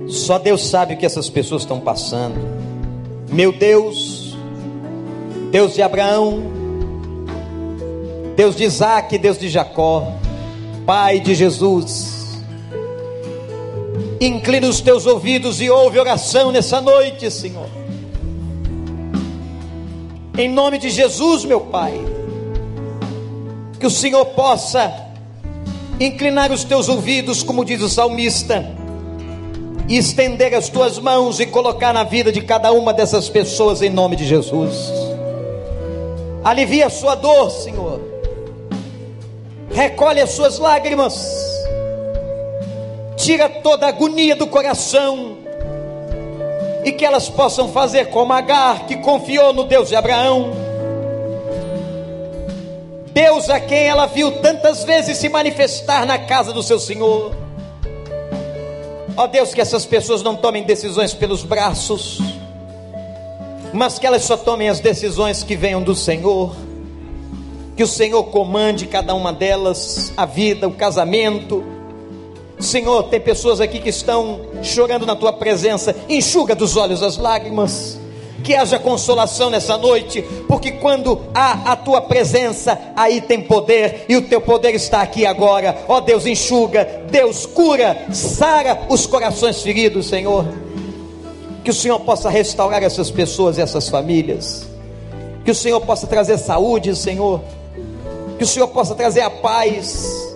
[0.08, 2.34] Só Deus sabe o que essas pessoas estão passando.
[3.30, 4.36] Meu Deus,
[5.52, 6.42] Deus de Abraão,
[8.34, 10.14] Deus de Isaac, Deus de Jacó,
[10.84, 12.42] Pai de Jesus,
[14.20, 17.81] inclina os teus ouvidos e ouve oração nessa noite, Senhor.
[20.36, 21.92] Em nome de Jesus, meu Pai,
[23.78, 24.90] que o Senhor possa
[26.00, 28.64] inclinar os teus ouvidos, como diz o salmista,
[29.86, 33.90] e estender as tuas mãos e colocar na vida de cada uma dessas pessoas em
[33.90, 34.90] nome de Jesus.
[36.42, 38.00] Alivia a sua dor, Senhor.
[39.70, 41.14] Recolhe as suas lágrimas.
[43.16, 45.41] Tira toda a agonia do coração.
[46.84, 50.52] E que elas possam fazer como Agar, que confiou no Deus de Abraão.
[53.12, 57.34] Deus a quem ela viu tantas vezes se manifestar na casa do seu Senhor.
[59.16, 62.18] Ó Deus, que essas pessoas não tomem decisões pelos braços,
[63.72, 66.56] mas que elas só tomem as decisões que venham do Senhor.
[67.76, 71.62] Que o Senhor comande cada uma delas, a vida, o casamento.
[72.62, 78.00] Senhor, tem pessoas aqui que estão chorando na tua presença, enxuga dos olhos as lágrimas
[78.42, 84.16] que haja consolação nessa noite, porque quando há a tua presença, aí tem poder, e
[84.16, 85.84] o teu poder está aqui agora.
[85.88, 90.44] Ó Deus, enxuga, Deus cura, sara os corações feridos, Senhor.
[91.62, 94.66] Que o Senhor possa restaurar essas pessoas e essas famílias.
[95.44, 97.40] Que o Senhor possa trazer saúde, Senhor.
[98.36, 100.31] Que o Senhor possa trazer a paz.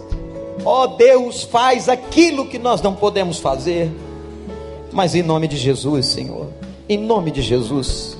[0.66, 3.90] Ó Deus, faz aquilo que nós não podemos fazer.
[4.92, 6.48] Mas em nome de Jesus, Senhor
[6.88, 8.16] em nome de Jesus,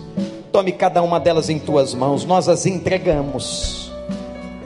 [0.51, 3.93] tome cada uma delas em tuas mãos, nós as entregamos.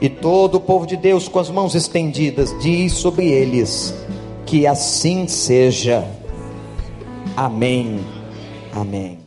[0.01, 3.93] E todo o povo de Deus com as mãos estendidas diz sobre eles:
[4.45, 6.03] que assim seja.
[7.37, 7.99] Amém.
[8.73, 9.20] Amém.